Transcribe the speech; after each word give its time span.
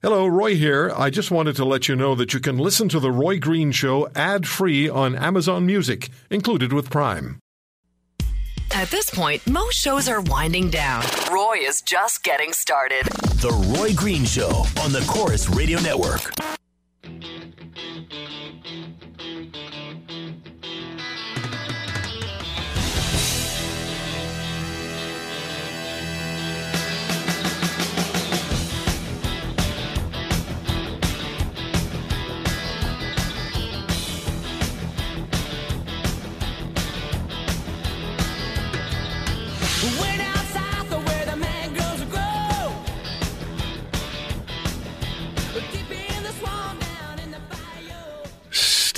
Hello, 0.00 0.28
Roy 0.28 0.54
here. 0.54 0.92
I 0.96 1.10
just 1.10 1.32
wanted 1.32 1.56
to 1.56 1.64
let 1.64 1.88
you 1.88 1.96
know 1.96 2.14
that 2.14 2.32
you 2.32 2.38
can 2.38 2.56
listen 2.56 2.88
to 2.90 3.00
The 3.00 3.10
Roy 3.10 3.40
Green 3.40 3.72
Show 3.72 4.08
ad 4.14 4.46
free 4.46 4.88
on 4.88 5.16
Amazon 5.16 5.66
Music, 5.66 6.08
included 6.30 6.72
with 6.72 6.88
Prime. 6.88 7.40
At 8.72 8.90
this 8.90 9.10
point, 9.10 9.44
most 9.48 9.74
shows 9.74 10.08
are 10.08 10.20
winding 10.20 10.70
down. 10.70 11.02
Roy 11.32 11.56
is 11.62 11.82
just 11.82 12.22
getting 12.22 12.52
started. 12.52 13.06
The 13.40 13.50
Roy 13.76 13.92
Green 13.92 14.24
Show 14.24 14.64
on 14.84 14.92
the 14.92 15.04
Corus 15.08 15.50
Radio 15.50 15.80
Network. 15.80 16.32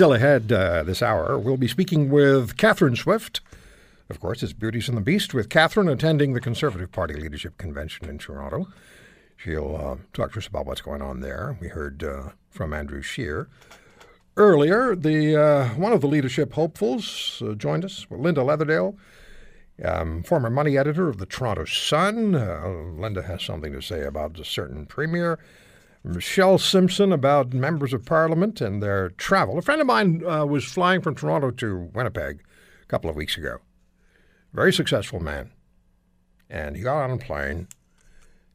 Still 0.00 0.14
ahead 0.14 0.50
uh, 0.50 0.82
this 0.82 1.02
hour, 1.02 1.38
we'll 1.38 1.58
be 1.58 1.68
speaking 1.68 2.08
with 2.08 2.56
Catherine 2.56 2.96
Swift. 2.96 3.42
Of 4.08 4.18
course, 4.18 4.42
it's 4.42 4.54
Beauties 4.54 4.88
and 4.88 4.96
the 4.96 5.02
Beast, 5.02 5.34
with 5.34 5.50
Catherine 5.50 5.90
attending 5.90 6.32
the 6.32 6.40
Conservative 6.40 6.90
Party 6.90 7.12
Leadership 7.12 7.58
Convention 7.58 8.08
in 8.08 8.16
Toronto. 8.16 8.68
She'll 9.36 9.76
uh, 9.76 9.96
talk 10.14 10.32
to 10.32 10.38
us 10.38 10.46
about 10.46 10.64
what's 10.64 10.80
going 10.80 11.02
on 11.02 11.20
there. 11.20 11.58
We 11.60 11.68
heard 11.68 12.02
uh, 12.02 12.30
from 12.48 12.72
Andrew 12.72 13.02
Scheer. 13.02 13.50
Earlier, 14.38 14.96
the 14.96 15.36
uh, 15.36 15.68
one 15.74 15.92
of 15.92 16.00
the 16.00 16.08
leadership 16.08 16.54
hopefuls 16.54 17.42
uh, 17.44 17.52
joined 17.52 17.84
us, 17.84 18.06
Linda 18.08 18.40
Leatherdale, 18.40 18.96
um, 19.84 20.22
former 20.22 20.48
money 20.48 20.78
editor 20.78 21.10
of 21.10 21.18
the 21.18 21.26
Toronto 21.26 21.66
Sun. 21.66 22.34
Uh, 22.34 22.68
Linda 22.96 23.20
has 23.20 23.42
something 23.42 23.74
to 23.74 23.82
say 23.82 24.04
about 24.04 24.40
a 24.40 24.46
certain 24.46 24.86
premier. 24.86 25.38
Michelle 26.02 26.58
Simpson 26.58 27.12
about 27.12 27.52
members 27.52 27.92
of 27.92 28.06
parliament 28.06 28.60
and 28.60 28.82
their 28.82 29.10
travel. 29.10 29.58
A 29.58 29.62
friend 29.62 29.80
of 29.80 29.86
mine 29.86 30.22
uh, 30.26 30.46
was 30.46 30.64
flying 30.64 31.02
from 31.02 31.14
Toronto 31.14 31.50
to 31.50 31.90
Winnipeg 31.92 32.42
a 32.82 32.86
couple 32.86 33.10
of 33.10 33.16
weeks 33.16 33.36
ago. 33.36 33.58
Very 34.52 34.72
successful 34.72 35.20
man. 35.20 35.52
And 36.48 36.74
he 36.74 36.82
got 36.82 37.02
on 37.02 37.10
a 37.12 37.18
plane, 37.18 37.68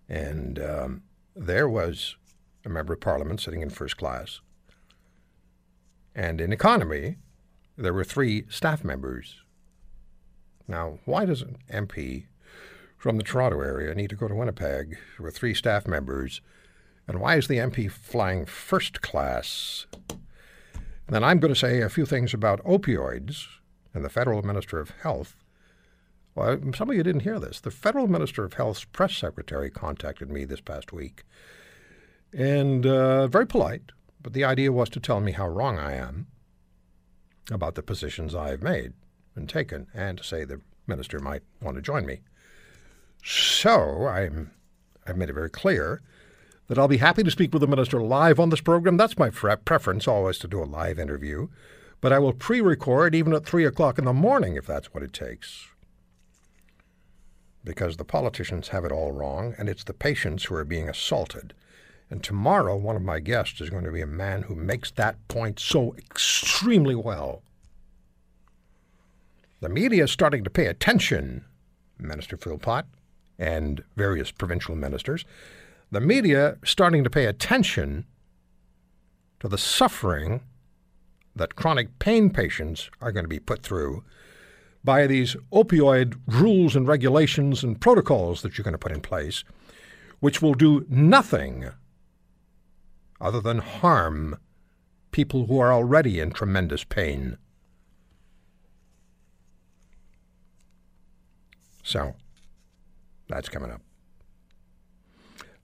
and 0.10 0.60
um, 0.60 1.04
there 1.36 1.70
was 1.70 2.18
a 2.66 2.70
member 2.70 2.94
of 2.94 3.00
parliament 3.00 3.40
sitting 3.40 3.62
in 3.62 3.70
first 3.70 3.96
class. 3.96 4.42
And 6.14 6.42
in 6.42 6.52
economy, 6.52 7.18
there 7.78 7.94
were 7.94 8.04
three 8.04 8.46
staff 8.50 8.84
members. 8.84 9.42
Now, 10.68 11.00
why 11.06 11.26
does 11.26 11.42
an 11.42 11.58
MP 11.72 12.26
from 12.98 13.18
the 13.18 13.24
Toronto 13.24 13.62
area 13.62 13.94
need 13.94 14.10
to 14.10 14.16
go 14.16 14.28
to 14.28 14.36
Winnipeg 14.36 14.98
with 15.20 15.38
three 15.38 15.54
staff 15.54 15.88
members? 15.88 16.42
And 17.08 17.20
why 17.20 17.38
is 17.38 17.48
the 17.48 17.58
MP 17.58 17.90
flying 17.90 18.46
first 18.46 19.02
class? 19.02 19.86
Then 21.08 21.24
I'm 21.24 21.40
going 21.40 21.54
to 21.54 21.60
say 21.60 21.82
a 21.82 21.90
few 21.90 22.06
things 22.06 22.34
about 22.34 22.64
opioids 22.64 23.46
and 23.94 24.04
the 24.04 24.10
federal 24.10 24.42
minister 24.42 24.80
of 24.80 24.90
health. 24.90 25.36
Well, 26.34 26.60
some 26.76 26.90
of 26.90 26.96
you 26.96 27.04
didn't 27.04 27.22
hear 27.22 27.40
this. 27.40 27.60
The 27.60 27.72
federal 27.72 28.08
minister 28.08 28.44
of 28.44 28.54
health's 28.54 28.84
press 28.84 29.16
secretary 29.16 29.70
contacted 29.70 30.30
me 30.30 30.46
this 30.46 30.62
past 30.62 30.92
week, 30.92 31.24
and 32.34 32.86
uh, 32.86 33.28
very 33.28 33.48
polite. 33.48 33.92
But 34.22 34.34
the 34.34 34.44
idea 34.44 34.72
was 34.72 34.90
to 34.90 35.00
tell 35.00 35.22
me 35.22 35.32
how 35.32 35.48
wrong 35.48 35.78
I 35.78 35.94
am 35.94 36.28
about 37.52 37.76
the 37.76 37.84
positions 37.84 38.34
I've 38.34 38.64
made 38.64 38.94
and 39.36 39.48
taken, 39.48 39.88
and 39.94 40.18
to 40.18 40.24
say 40.24 40.44
the 40.44 40.62
minister 40.88 41.20
might 41.20 41.44
want 41.62 41.76
to 41.76 41.82
join 41.82 42.06
me. 42.06 42.22
So 43.24 44.08
I'm, 44.08 44.52
I've 45.06 45.18
made 45.18 45.30
it 45.30 45.34
very 45.34 45.50
clear 45.50 46.02
that 46.68 46.78
I'll 46.78 46.88
be 46.88 46.98
happy 46.98 47.24
to 47.24 47.32
speak 47.32 47.54
with 47.54 47.62
the 47.62 47.68
minister 47.68 48.02
live 48.02 48.40
on 48.40 48.50
this 48.50 48.62
program. 48.62 48.98
That's 48.98 49.18
my 49.18 49.30
fre- 49.30 49.54
preference, 49.54 50.08
always 50.08 50.38
to 50.40 50.48
do 50.48 50.62
a 50.62 50.66
live 50.66 51.00
interview. 51.00 51.48
But 52.02 52.12
I 52.12 52.20
will 52.20 52.34
pre 52.34 52.62
record 52.62 53.16
even 53.16 53.34
at 53.34 53.46
3 53.46 53.66
o'clock 53.66 53.98
in 53.98 54.06
the 54.06 54.14
morning 54.14 54.56
if 54.56 54.66
that's 54.66 54.94
what 54.94 55.04
it 55.04 55.14
takes. 55.14 55.68
Because 57.64 57.98
the 57.98 58.06
politicians 58.06 58.70
have 58.70 58.86
it 58.86 58.92
all 58.92 59.12
wrong, 59.12 59.56
and 59.58 59.68
it's 59.68 59.84
the 59.84 59.94
patients 59.94 60.46
who 60.46 60.56
are 60.56 60.66
being 60.66 60.88
assaulted. 60.88 61.54
And 62.10 62.24
tomorrow, 62.24 62.76
one 62.76 62.96
of 62.96 63.02
my 63.02 63.20
guests 63.20 63.60
is 63.60 63.72
going 63.72 63.86
to 63.86 63.92
be 63.92 64.02
a 64.02 64.08
man 64.08 64.44
who 64.44 64.56
makes 64.56 64.92
that 64.92 65.28
point 65.28 65.60
so 65.60 65.96
extremely 65.98 66.94
well. 66.94 67.42
The 69.62 69.70
media 69.70 70.04
is 70.04 70.12
starting 70.12 70.44
to 70.44 70.50
pay 70.52 70.68
attention, 70.68 71.46
Minister 71.98 72.38
Philpott 72.38 72.86
and 73.38 73.84
various 73.96 74.32
provincial 74.32 74.76
ministers. 74.76 75.26
The 75.92 76.02
media 76.02 76.58
starting 76.64 77.04
to 77.04 77.10
pay 77.10 77.26
attention 77.26 78.06
to 79.40 79.48
the 79.48 79.58
suffering 79.58 80.42
that 81.36 81.56
chronic 81.56 82.00
pain 82.00 82.30
patients 82.30 82.90
are 83.02 83.12
going 83.12 83.26
to 83.26 83.30
be 83.30 83.40
put 83.40 83.62
through 83.62 84.04
by 84.84 85.08
these 85.08 85.36
opioid 85.52 86.16
rules 86.28 86.76
and 86.76 86.88
regulations 86.88 87.64
and 87.64 87.82
protocols 87.82 88.42
that 88.42 88.58
you're 88.58 88.64
going 88.64 88.74
to 88.74 88.78
put 88.78 88.92
in 88.92 89.02
place, 89.02 89.44
which 90.20 90.42
will 90.42 90.54
do 90.54 90.86
nothing 90.88 91.70
other 93.20 93.42
than 93.42 93.60
harm 93.60 94.38
people 95.12 95.48
who 95.48 95.60
are 95.60 95.74
already 95.74 96.20
in 96.20 96.32
tremendous 96.32 96.84
pain. 96.84 97.38
So, 101.84 102.16
that's 103.28 103.50
coming 103.50 103.72
up. 103.72 103.85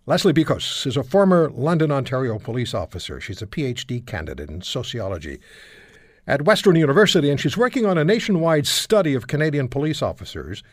Lesley 0.07 0.33
Bikos 0.33 0.87
is 0.87 0.97
a 0.97 1.03
former 1.03 1.51
London, 1.51 1.91
Ontario 1.91 2.39
police 2.39 2.73
officer. 2.73 3.21
She's 3.21 3.43
a 3.43 3.45
PhD 3.45 4.03
candidate 4.03 4.49
in 4.49 4.63
sociology 4.63 5.39
at 6.25 6.41
Western 6.41 6.75
University, 6.75 7.29
and 7.29 7.39
she's 7.39 7.55
working 7.55 7.85
on 7.85 7.99
a 7.99 8.03
nationwide 8.03 8.65
study 8.65 9.13
of 9.13 9.27
Canadian 9.27 9.67
police 9.67 10.01
officers 10.01 10.63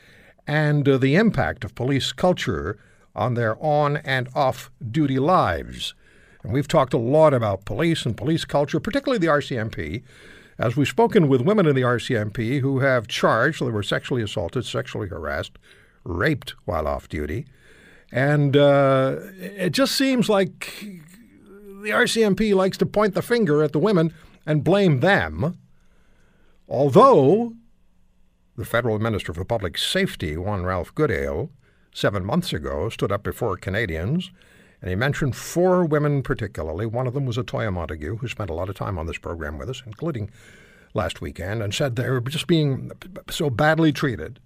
and 0.46 0.88
uh, 0.88 0.96
the 0.96 1.14
impact 1.14 1.62
of 1.62 1.74
police 1.74 2.10
culture 2.10 2.78
on 3.14 3.34
their 3.34 3.62
on 3.62 3.98
and 3.98 4.30
off 4.34 4.70
duty 4.90 5.18
lives. 5.18 5.92
And 6.42 6.54
we've 6.54 6.68
talked 6.68 6.94
a 6.94 6.98
lot 6.98 7.34
about 7.34 7.66
police 7.66 8.06
and 8.06 8.16
police 8.16 8.46
culture, 8.46 8.80
particularly 8.80 9.18
the 9.18 9.26
RCMP, 9.26 10.04
as 10.58 10.74
we've 10.74 10.88
spoken 10.88 11.28
with 11.28 11.42
women 11.42 11.66
in 11.66 11.76
the 11.76 11.82
RCMP 11.82 12.60
who 12.60 12.78
have 12.78 13.08
charged 13.08 13.60
they 13.60 13.66
were 13.66 13.82
sexually 13.82 14.22
assaulted, 14.22 14.64
sexually 14.64 15.08
harassed, 15.08 15.58
raped 16.02 16.54
while 16.64 16.88
off 16.88 17.10
duty. 17.10 17.44
And 18.10 18.56
uh, 18.56 19.16
it 19.38 19.70
just 19.70 19.94
seems 19.94 20.28
like 20.28 20.84
the 21.82 21.90
RCMP 21.90 22.54
likes 22.54 22.78
to 22.78 22.86
point 22.86 23.14
the 23.14 23.22
finger 23.22 23.62
at 23.62 23.72
the 23.72 23.78
women 23.78 24.12
and 24.46 24.64
blame 24.64 25.00
them. 25.00 25.58
Although 26.68 27.54
the 28.56 28.64
federal 28.64 28.98
minister 28.98 29.32
for 29.32 29.44
public 29.44 29.78
safety, 29.78 30.36
one 30.36 30.64
Ralph 30.64 30.94
Goodale, 30.94 31.50
seven 31.92 32.24
months 32.24 32.52
ago 32.52 32.88
stood 32.88 33.12
up 33.12 33.22
before 33.22 33.56
Canadians 33.56 34.30
and 34.80 34.88
he 34.88 34.96
mentioned 34.96 35.34
four 35.34 35.84
women 35.84 36.22
particularly. 36.22 36.86
One 36.86 37.06
of 37.06 37.14
them 37.14 37.26
was 37.26 37.36
Atoya 37.36 37.72
Montague, 37.72 38.18
who 38.18 38.28
spent 38.28 38.50
a 38.50 38.54
lot 38.54 38.68
of 38.68 38.76
time 38.76 38.98
on 38.98 39.06
this 39.06 39.18
program 39.18 39.58
with 39.58 39.68
us, 39.68 39.82
including 39.84 40.30
last 40.94 41.20
weekend, 41.20 41.62
and 41.62 41.74
said 41.74 41.96
they 41.96 42.08
were 42.08 42.20
just 42.20 42.46
being 42.46 42.92
so 43.28 43.50
badly 43.50 43.92
treated 43.92 44.38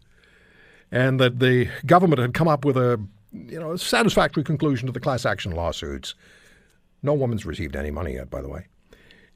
and 0.91 1.21
that 1.21 1.39
the 1.39 1.69
government 1.87 2.21
had 2.21 2.34
come 2.34 2.49
up 2.49 2.65
with 2.65 2.77
a 2.77 3.00
you 3.32 3.59
know, 3.59 3.72
a 3.72 3.78
satisfactory 3.78 4.44
conclusion 4.44 4.87
to 4.87 4.93
the 4.93 5.00
class 5.00 5.25
action 5.25 5.53
lawsuits. 5.53 6.15
No 7.03 7.15
woman's 7.15 7.46
received 7.46 7.76
any 7.76 7.90
money 7.90 8.14
yet, 8.14 8.31
by 8.31 8.43
the 8.43 8.49
way. 8.49 8.67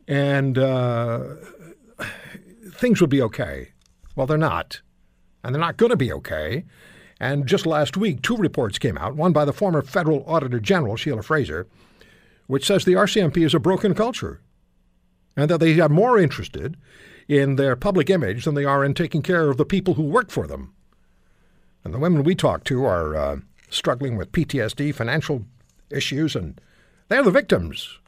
And 0.07 0.57
uh, 0.59 1.21
things 2.73 3.01
would 3.01 3.11
be 3.11 3.23
okay. 3.23 3.73
Well, 4.15 4.27
they're 4.27 4.39
not. 4.39 4.81
And 5.43 5.55
they're 5.55 5.61
not 5.61 5.77
going 5.77 5.91
to 5.91 5.97
be 5.97 6.13
okay. 6.13 6.65
And 7.19 7.47
just 7.47 7.67
last 7.67 7.97
week, 7.97 8.23
two 8.23 8.37
reports 8.37 8.79
came 8.79 8.99
out 8.99 9.17
one 9.17 9.33
by 9.33 9.45
the 9.45 9.53
former 9.53 9.83
federal 9.83 10.25
auditor 10.27 10.61
general, 10.61 10.97
Sheila 10.97 11.23
Fraser, 11.23 11.67
which 12.47 12.67
says 12.67 12.85
the 12.85 12.93
RCMP 12.93 13.45
is 13.45 13.55
a 13.55 13.61
broken 13.61 13.95
culture 13.95 14.41
and 15.37 15.51
that 15.51 15.61
they 15.61 15.79
are 15.81 15.89
more 15.89 16.19
interested 16.19 16.77
in 17.29 17.57
their 17.57 17.77
public 17.77 18.09
image 18.11 18.45
than 18.45 18.55
they 18.55 18.65
are 18.65 18.85
in 18.85 18.95
taking 18.95 19.23
care 19.23 19.51
of 19.51 19.57
the 19.57 19.65
people 19.65 19.95
who 19.95 20.03
work 20.03 20.31
for 20.31 20.47
them. 20.47 20.73
And 21.85 21.93
the 21.93 21.99
women 21.99 22.23
we 22.23 22.35
talk 22.35 22.65
to 22.65 22.85
are 22.85 23.17
uh, 23.17 23.37
struggling 23.71 24.17
with 24.17 24.33
PTSD, 24.33 24.95
financial 24.95 25.45
issues, 25.91 26.35
and 26.37 26.61
they're 27.09 27.23
the 27.23 27.31
victims. 27.31 27.99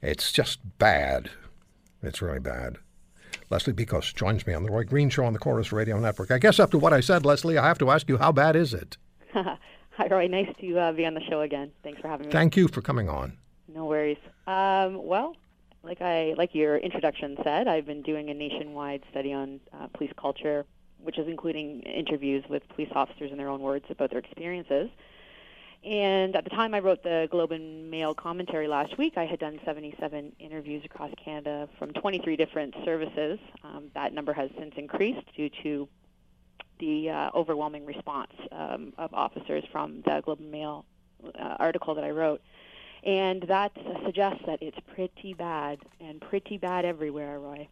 It's 0.00 0.32
just 0.32 0.60
bad. 0.78 1.30
It's 2.02 2.20
really 2.20 2.40
bad. 2.40 2.78
Lesley 3.50 3.72
Bikos 3.72 4.14
joins 4.14 4.46
me 4.46 4.54
on 4.54 4.64
the 4.64 4.70
Roy 4.70 4.84
Green 4.84 5.10
Show 5.10 5.24
on 5.24 5.32
the 5.32 5.38
Corus 5.38 5.72
Radio 5.72 5.98
Network. 6.00 6.30
I 6.30 6.38
guess 6.38 6.58
after 6.58 6.78
what 6.78 6.92
I 6.92 7.00
said, 7.00 7.24
Lesley, 7.24 7.58
I 7.58 7.66
have 7.66 7.78
to 7.78 7.90
ask 7.90 8.08
you, 8.08 8.16
how 8.18 8.32
bad 8.32 8.56
is 8.56 8.74
it? 8.74 8.96
Hi, 9.34 10.08
Roy. 10.10 10.26
Nice 10.26 10.48
to 10.60 10.78
uh, 10.78 10.92
be 10.92 11.04
on 11.04 11.14
the 11.14 11.20
show 11.28 11.42
again. 11.42 11.70
Thanks 11.82 12.00
for 12.00 12.08
having 12.08 12.26
me. 12.26 12.32
Thank 12.32 12.56
you 12.56 12.66
for 12.66 12.80
coming 12.80 13.08
on. 13.08 13.36
No 13.68 13.84
worries. 13.84 14.18
Um, 14.46 15.06
well, 15.06 15.36
like 15.82 16.00
I 16.00 16.34
like 16.36 16.54
your 16.54 16.78
introduction 16.78 17.36
said, 17.44 17.68
I've 17.68 17.86
been 17.86 18.02
doing 18.02 18.30
a 18.30 18.34
nationwide 18.34 19.02
study 19.10 19.32
on 19.32 19.60
uh, 19.72 19.88
police 19.88 20.12
culture, 20.18 20.64
which 21.02 21.18
is 21.18 21.26
including 21.28 21.80
interviews 21.82 22.44
with 22.48 22.66
police 22.70 22.90
officers 22.94 23.30
in 23.30 23.38
their 23.38 23.48
own 23.48 23.60
words 23.60 23.84
about 23.90 24.10
their 24.10 24.20
experiences. 24.20 24.90
And 25.84 26.36
at 26.36 26.44
the 26.44 26.50
time 26.50 26.74
I 26.74 26.78
wrote 26.78 27.02
the 27.02 27.26
Globe 27.30 27.50
and 27.50 27.90
Mail 27.90 28.14
commentary 28.14 28.68
last 28.68 28.96
week, 28.98 29.14
I 29.16 29.24
had 29.24 29.40
done 29.40 29.58
77 29.64 30.32
interviews 30.38 30.84
across 30.84 31.10
Canada 31.22 31.68
from 31.76 31.92
23 31.92 32.36
different 32.36 32.74
services. 32.84 33.40
Um, 33.64 33.90
that 33.94 34.14
number 34.14 34.32
has 34.32 34.50
since 34.56 34.74
increased 34.76 35.26
due 35.36 35.50
to 35.64 35.88
the 36.78 37.10
uh, 37.10 37.30
overwhelming 37.34 37.84
response 37.84 38.32
um, 38.52 38.92
of 38.96 39.12
officers 39.12 39.64
from 39.72 40.02
the 40.02 40.20
Globe 40.24 40.38
and 40.38 40.52
Mail 40.52 40.84
uh, 41.24 41.56
article 41.58 41.96
that 41.96 42.04
I 42.04 42.10
wrote. 42.10 42.42
And 43.02 43.42
that 43.48 43.72
suggests 44.04 44.42
that 44.46 44.62
it's 44.62 44.78
pretty 44.94 45.34
bad, 45.34 45.80
and 46.00 46.20
pretty 46.20 46.58
bad 46.58 46.84
everywhere, 46.84 47.40
Roy. 47.40 47.68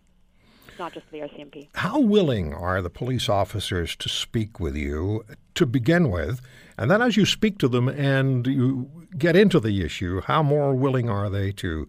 Not 0.80 0.94
just 0.94 1.10
the 1.10 1.18
RCMP. 1.18 1.68
How 1.74 2.00
willing 2.00 2.54
are 2.54 2.80
the 2.80 2.88
police 2.88 3.28
officers 3.28 3.94
to 3.96 4.08
speak 4.08 4.58
with 4.58 4.74
you 4.74 5.26
to 5.54 5.66
begin 5.66 6.10
with? 6.10 6.40
And 6.78 6.90
then 6.90 7.02
as 7.02 7.18
you 7.18 7.26
speak 7.26 7.58
to 7.58 7.68
them 7.68 7.86
and 7.86 8.46
you 8.46 8.90
get 9.18 9.36
into 9.36 9.60
the 9.60 9.84
issue, 9.84 10.22
how 10.22 10.42
more 10.42 10.74
willing 10.74 11.10
are 11.10 11.28
they 11.28 11.52
to, 11.52 11.86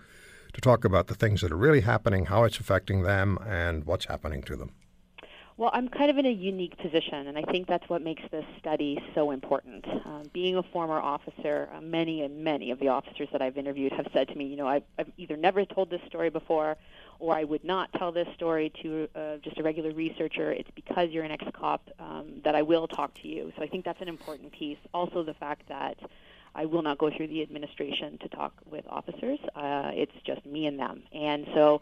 to 0.51 0.61
talk 0.61 0.83
about 0.83 1.07
the 1.07 1.15
things 1.15 1.39
that 1.39 1.53
are 1.53 1.57
really 1.57 1.79
happening, 1.79 2.25
how 2.25 2.43
it's 2.43 2.59
affecting 2.59 3.03
them, 3.03 3.39
and 3.47 3.85
what's 3.85 4.07
happening 4.07 4.41
to 4.43 4.57
them? 4.57 4.73
Well, 5.57 5.69
I'm 5.74 5.89
kind 5.89 6.09
of 6.09 6.18
in 6.18 6.25
a 6.25 6.31
unique 6.31 6.77
position, 6.77 7.27
and 7.27 7.38
I 7.38 7.44
think 7.44 7.68
that's 7.68 7.88
what 7.89 8.01
makes 8.01 8.24
this 8.31 8.45
study 8.57 8.98
so 9.13 9.31
important. 9.31 9.86
Um, 10.06 10.24
being 10.33 10.56
a 10.56 10.63
former 10.63 11.00
officer, 11.00 11.69
uh, 11.75 11.81
many 11.81 12.24
and 12.24 12.44
many 12.44 12.71
of 12.71 12.80
the 12.80 12.88
officers 12.88 13.27
that 13.31 13.42
I've 13.42 13.57
interviewed 13.57 13.92
have 13.92 14.07
said 14.13 14.30
to 14.30 14.36
me, 14.36 14.45
you 14.45 14.56
know, 14.56 14.68
I've, 14.68 14.83
I've 14.98 15.12
either 15.18 15.38
never 15.38 15.65
told 15.65 15.89
this 15.89 16.01
story 16.07 16.30
before, 16.30 16.77
or 17.19 17.36
I 17.36 17.44
would 17.44 17.63
not 17.63 17.92
tell 17.94 18.12
this 18.12 18.27
story 18.36 18.71
to 18.81 19.07
uh, 19.15 19.38
just 19.44 19.59
a 19.59 19.63
regular 19.63 19.92
researcher. 19.92 20.51
It's 20.51 20.71
because 20.74 21.09
you're 21.12 21.25
an 21.25 21.31
ex-cop 21.31 21.89
um, 22.00 22.42
that 22.44 22.56
I 22.56 22.62
will 22.62 22.88
talk 22.88 23.13
to 23.21 23.27
you. 23.27 23.51
So 23.57 23.63
I 23.63 23.68
think 23.68 23.86
that's 23.86 24.01
an 24.01 24.07
important 24.07 24.53
piece. 24.53 24.80
Also, 24.94 25.21
the 25.21 25.36
fact 25.36 25.68
that 25.68 25.98
I 26.56 26.65
will 26.65 26.81
not 26.81 26.98
go 26.98 27.09
through 27.15 27.27
the 27.27 27.42
administration 27.42 28.18
to 28.19 28.30
talk 28.30 28.53
with 28.65 28.86
officers. 28.89 29.39
Uh, 29.56 29.92
it's 29.94 30.15
just 30.25 30.45
me 30.45 30.65
and 30.65 30.80
them, 30.80 31.03
and 31.13 31.45
so 31.53 31.81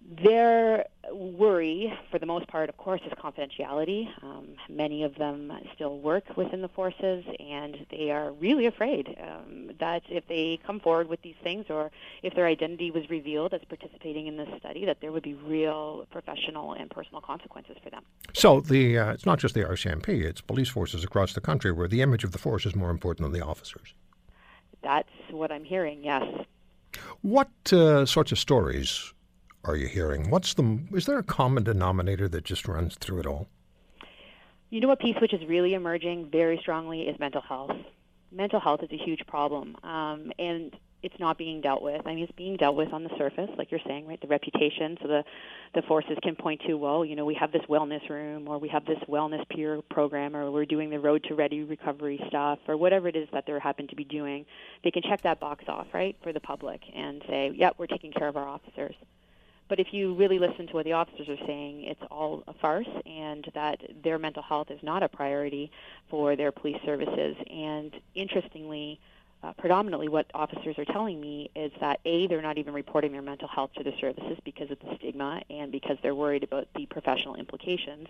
their 0.00 0.86
worry, 1.12 1.92
for 2.10 2.18
the 2.18 2.26
most 2.26 2.46
part, 2.48 2.68
of 2.68 2.76
course, 2.76 3.00
is 3.06 3.12
confidentiality. 3.12 4.08
Um, 4.22 4.48
many 4.68 5.04
of 5.04 5.14
them 5.16 5.52
still 5.74 5.98
work 5.98 6.24
within 6.36 6.62
the 6.62 6.68
forces, 6.68 7.24
and 7.38 7.86
they 7.90 8.10
are 8.10 8.32
really 8.32 8.66
afraid 8.66 9.16
um, 9.22 9.70
that 9.78 10.02
if 10.08 10.26
they 10.26 10.58
come 10.66 10.80
forward 10.80 11.08
with 11.08 11.20
these 11.22 11.34
things, 11.42 11.66
or 11.68 11.90
if 12.22 12.34
their 12.34 12.46
identity 12.46 12.90
was 12.90 13.08
revealed 13.10 13.52
as 13.54 13.60
participating 13.68 14.26
in 14.26 14.36
this 14.36 14.48
study, 14.58 14.84
that 14.84 15.00
there 15.00 15.12
would 15.12 15.22
be 15.22 15.34
real 15.34 16.06
professional 16.10 16.72
and 16.72 16.90
personal 16.90 17.20
consequences 17.20 17.76
for 17.82 17.90
them. 17.90 18.02
So 18.32 18.60
the 18.60 18.98
uh, 18.98 19.12
it's 19.12 19.26
not 19.26 19.38
just 19.38 19.54
the 19.54 19.64
RCMP; 19.64 20.24
it's 20.24 20.40
police 20.40 20.68
forces 20.68 21.04
across 21.04 21.34
the 21.34 21.40
country 21.40 21.72
where 21.72 21.88
the 21.88 22.02
image 22.02 22.24
of 22.24 22.32
the 22.32 22.38
force 22.38 22.66
is 22.66 22.74
more 22.74 22.90
important 22.90 23.24
than 23.24 23.38
the 23.38 23.46
officers. 23.46 23.94
That's 24.82 25.08
what 25.30 25.52
I'm 25.52 25.64
hearing. 25.64 26.02
Yes. 26.02 26.24
What 27.22 27.50
uh, 27.72 28.06
sorts 28.06 28.32
of 28.32 28.38
stories 28.38 29.12
are 29.64 29.76
you 29.76 29.86
hearing? 29.86 30.30
What's 30.30 30.54
the 30.54 30.80
is 30.92 31.06
there 31.06 31.18
a 31.18 31.22
common 31.22 31.64
denominator 31.64 32.28
that 32.28 32.44
just 32.44 32.66
runs 32.66 32.96
through 32.96 33.20
it 33.20 33.26
all? 33.26 33.48
You 34.70 34.80
know, 34.80 34.90
a 34.90 34.96
piece 34.96 35.16
which 35.20 35.34
is 35.34 35.46
really 35.48 35.74
emerging 35.74 36.30
very 36.30 36.58
strongly 36.58 37.02
is 37.02 37.18
mental 37.18 37.42
health. 37.42 37.76
Mental 38.32 38.60
health 38.60 38.82
is 38.82 38.90
a 38.92 38.96
huge 38.96 39.26
problem, 39.26 39.76
um, 39.82 40.32
and 40.38 40.72
it's 41.02 41.18
not 41.18 41.38
being 41.38 41.60
dealt 41.60 41.82
with. 41.82 42.06
I 42.06 42.14
mean, 42.14 42.24
it's 42.24 42.32
being 42.32 42.56
dealt 42.56 42.76
with 42.76 42.92
on 42.92 43.02
the 43.02 43.10
surface, 43.18 43.50
like 43.58 43.70
you're 43.70 43.80
saying, 43.86 44.06
right? 44.06 44.20
The 44.20 44.28
reputation, 44.28 44.96
so 45.02 45.08
the 45.08 45.24
the 45.74 45.82
forces 45.82 46.16
can 46.22 46.36
point 46.36 46.60
to, 46.66 46.74
well, 46.74 47.04
you 47.04 47.16
know, 47.16 47.24
we 47.24 47.34
have 47.34 47.52
this 47.52 47.62
wellness 47.68 48.08
room, 48.08 48.48
or 48.48 48.58
we 48.58 48.68
have 48.68 48.84
this 48.86 48.98
wellness 49.08 49.46
peer 49.48 49.82
program, 49.90 50.36
or 50.36 50.50
we're 50.50 50.64
doing 50.64 50.90
the 50.90 51.00
Road 51.00 51.24
to 51.24 51.34
Ready 51.34 51.64
recovery 51.64 52.22
stuff, 52.28 52.60
or 52.68 52.76
whatever 52.76 53.08
it 53.08 53.16
is 53.16 53.28
that 53.32 53.46
they 53.46 53.58
happen 53.58 53.88
to 53.88 53.96
be 53.96 54.04
doing. 54.04 54.46
They 54.84 54.90
can 54.90 55.02
check 55.02 55.22
that 55.22 55.40
box 55.40 55.64
off, 55.68 55.88
right, 55.92 56.16
for 56.22 56.32
the 56.32 56.40
public, 56.40 56.82
and 56.94 57.22
say, 57.26 57.52
yeah, 57.54 57.70
we're 57.76 57.86
taking 57.86 58.12
care 58.12 58.28
of 58.28 58.36
our 58.36 58.46
officers. 58.46 58.94
But 59.70 59.78
if 59.78 59.94
you 59.94 60.14
really 60.14 60.40
listen 60.40 60.66
to 60.66 60.72
what 60.72 60.84
the 60.84 60.94
officers 60.94 61.28
are 61.28 61.46
saying, 61.46 61.84
it's 61.84 62.02
all 62.10 62.42
a 62.48 62.52
farce, 62.54 62.88
and 63.06 63.48
that 63.54 63.80
their 64.02 64.18
mental 64.18 64.42
health 64.42 64.68
is 64.68 64.82
not 64.82 65.04
a 65.04 65.08
priority 65.08 65.70
for 66.10 66.34
their 66.34 66.50
police 66.50 66.82
services. 66.84 67.36
And 67.48 67.92
interestingly, 68.16 68.98
uh, 69.44 69.52
predominantly 69.52 70.08
what 70.08 70.26
officers 70.34 70.76
are 70.76 70.84
telling 70.84 71.20
me 71.20 71.52
is 71.54 71.70
that 71.80 72.00
A, 72.04 72.26
they're 72.26 72.42
not 72.42 72.58
even 72.58 72.74
reporting 72.74 73.12
their 73.12 73.22
mental 73.22 73.46
health 73.46 73.70
to 73.76 73.84
the 73.84 73.92
services 74.00 74.38
because 74.44 74.72
of 74.72 74.80
the 74.80 74.96
stigma 74.96 75.40
and 75.48 75.70
because 75.70 75.98
they're 76.02 76.16
worried 76.16 76.42
about 76.42 76.66
the 76.74 76.86
professional 76.86 77.36
implications. 77.36 78.08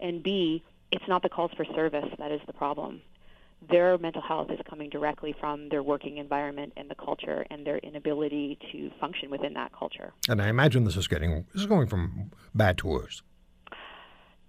And 0.00 0.22
B, 0.22 0.62
it's 0.90 1.06
not 1.06 1.22
the 1.22 1.28
calls 1.28 1.52
for 1.52 1.66
service 1.66 2.08
that 2.18 2.32
is 2.32 2.40
the 2.46 2.54
problem 2.54 3.02
their 3.70 3.98
mental 3.98 4.22
health 4.22 4.50
is 4.50 4.58
coming 4.68 4.90
directly 4.90 5.34
from 5.38 5.68
their 5.68 5.82
working 5.82 6.18
environment 6.18 6.72
and 6.76 6.90
the 6.90 6.94
culture 6.94 7.46
and 7.50 7.66
their 7.66 7.78
inability 7.78 8.58
to 8.72 8.90
function 9.00 9.30
within 9.30 9.54
that 9.54 9.72
culture. 9.72 10.12
And 10.28 10.40
I 10.40 10.48
imagine 10.48 10.84
this 10.84 10.96
is 10.96 11.08
getting 11.08 11.46
this 11.52 11.62
is 11.62 11.66
going 11.66 11.86
from 11.86 12.30
bad 12.54 12.78
to 12.78 12.86
worse. 12.86 13.22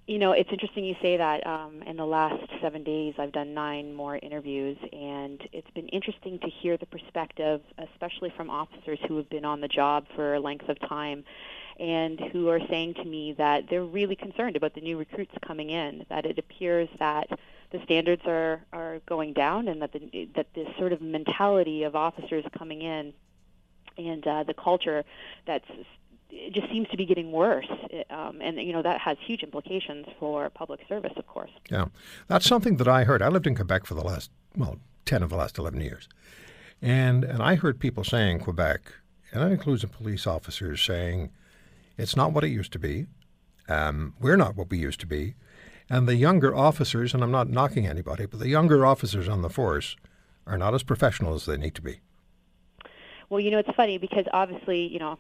You 0.08 0.20
know, 0.20 0.34
it's 0.34 0.52
interesting 0.52 0.86
you 0.86 0.96
say 1.02 1.18
that. 1.18 1.48
Um, 1.48 1.82
in 1.82 1.98
the 1.98 2.06
last 2.06 2.40
seven 2.62 2.84
days, 2.84 3.16
I've 3.18 3.32
done 3.32 3.56
nine 3.56 3.92
more 3.92 4.18
interviews, 4.18 4.78
and 4.94 5.42
it's 5.52 5.70
been 5.72 5.88
interesting 5.88 6.38
to 6.40 6.48
hear 6.48 6.78
the 6.78 6.86
perspective, 6.86 7.62
especially 7.80 8.32
from 8.38 8.52
officers 8.52 9.00
who 9.08 9.18
have 9.18 9.28
been 9.30 9.46
on 9.46 9.62
the 9.62 9.68
job 9.68 10.06
for 10.16 10.36
a 10.36 10.40
length 10.40 10.70
of 10.70 10.80
time 10.88 11.24
and 11.80 12.20
who 12.32 12.50
are 12.50 12.60
saying 12.70 12.94
to 12.96 13.04
me 13.04 13.34
that 13.40 13.64
they're 13.70 13.84
really 13.84 14.16
concerned 14.16 14.56
about 14.56 14.76
the 14.76 14.82
new 14.82 14.98
recruits 14.98 15.34
coming 15.46 15.72
in, 15.72 16.06
that 16.10 16.26
it 16.26 16.38
appears 16.38 16.88
that 17.00 17.28
the 17.72 17.82
standards 17.84 18.22
are, 18.26 18.62
are 18.72 19.00
going 19.06 19.34
down 19.34 19.68
and 19.68 19.82
that, 19.82 19.92
the, 19.92 20.30
that 20.36 20.48
this 20.54 20.68
sort 20.78 20.94
of 20.94 21.02
mentality 21.02 21.84
of 21.84 21.96
officers 21.96 22.44
coming 22.58 22.82
in 22.82 23.14
and 23.98 24.26
uh, 24.28 24.44
the 24.44 24.54
culture 24.54 25.04
that's 25.46 25.70
it 26.32 26.54
just 26.54 26.70
seems 26.70 26.88
to 26.90 26.98
be 26.98 27.06
getting 27.06 27.32
worse, 27.32 27.68
um, 28.10 28.42
and 28.42 28.58
you 28.58 28.74
know 28.74 28.82
that 28.82 29.00
has 29.00 29.18
huge 29.26 29.42
implications 29.42 30.06
for 30.20 30.50
public 30.50 30.82
service, 30.90 31.14
of 31.16 31.28
course. 31.28 31.52
Yeah, 31.72 31.86
that's 32.28 32.46
something 32.46 32.78
that 32.78 32.88
I 32.88 33.04
heard. 33.04 33.22
I 33.22 33.30
lived 33.30 33.48
in 33.48 33.56
Quebec 33.56 33.86
for 33.86 33.94
the 33.94 34.04
last 34.04 34.32
well 34.58 34.80
ten 35.06 35.24
of 35.24 35.30
the 35.30 35.38
last 35.38 35.58
eleven 35.58 35.80
years, 35.82 36.10
and 36.82 37.24
and 37.24 37.42
I 37.42 37.56
heard 37.56 37.80
people 37.80 38.04
saying 38.04 38.40
Quebec, 38.40 38.92
and 39.32 39.44
that 39.44 39.52
includes 39.52 39.84
the 39.84 39.88
police 39.88 40.28
officers 40.28 40.82
saying, 40.82 41.30
it's 41.98 42.16
not 42.16 42.34
what 42.34 42.44
it 42.44 42.50
used 42.50 42.74
to 42.74 42.80
be. 42.80 43.06
Um, 43.70 44.14
we're 44.20 44.38
not 44.38 44.56
what 44.56 44.70
we 44.70 44.78
used 44.78 45.00
to 45.02 45.08
be, 45.08 45.36
and 45.90 46.08
the 46.08 46.16
younger 46.16 46.56
officers, 46.56 47.14
and 47.14 47.24
I'm 47.24 47.32
not 47.32 47.50
knocking 47.50 47.86
anybody, 47.88 48.26
but 48.26 48.40
the 48.40 48.50
younger 48.50 48.86
officers 48.86 49.28
on 49.28 49.42
the 49.42 49.50
force 49.50 49.96
are 50.48 50.58
not 50.58 50.74
as 50.74 50.84
professional 50.84 51.34
as 51.36 51.46
they 51.46 51.58
need 51.58 51.76
to 51.76 51.82
be. 51.82 52.00
Well, 53.30 53.40
you 53.40 53.52
know, 53.52 53.58
it's 53.60 53.76
funny 53.76 53.98
because 53.98 54.26
obviously, 54.34 54.88
you 54.88 55.00
know, 55.00 55.18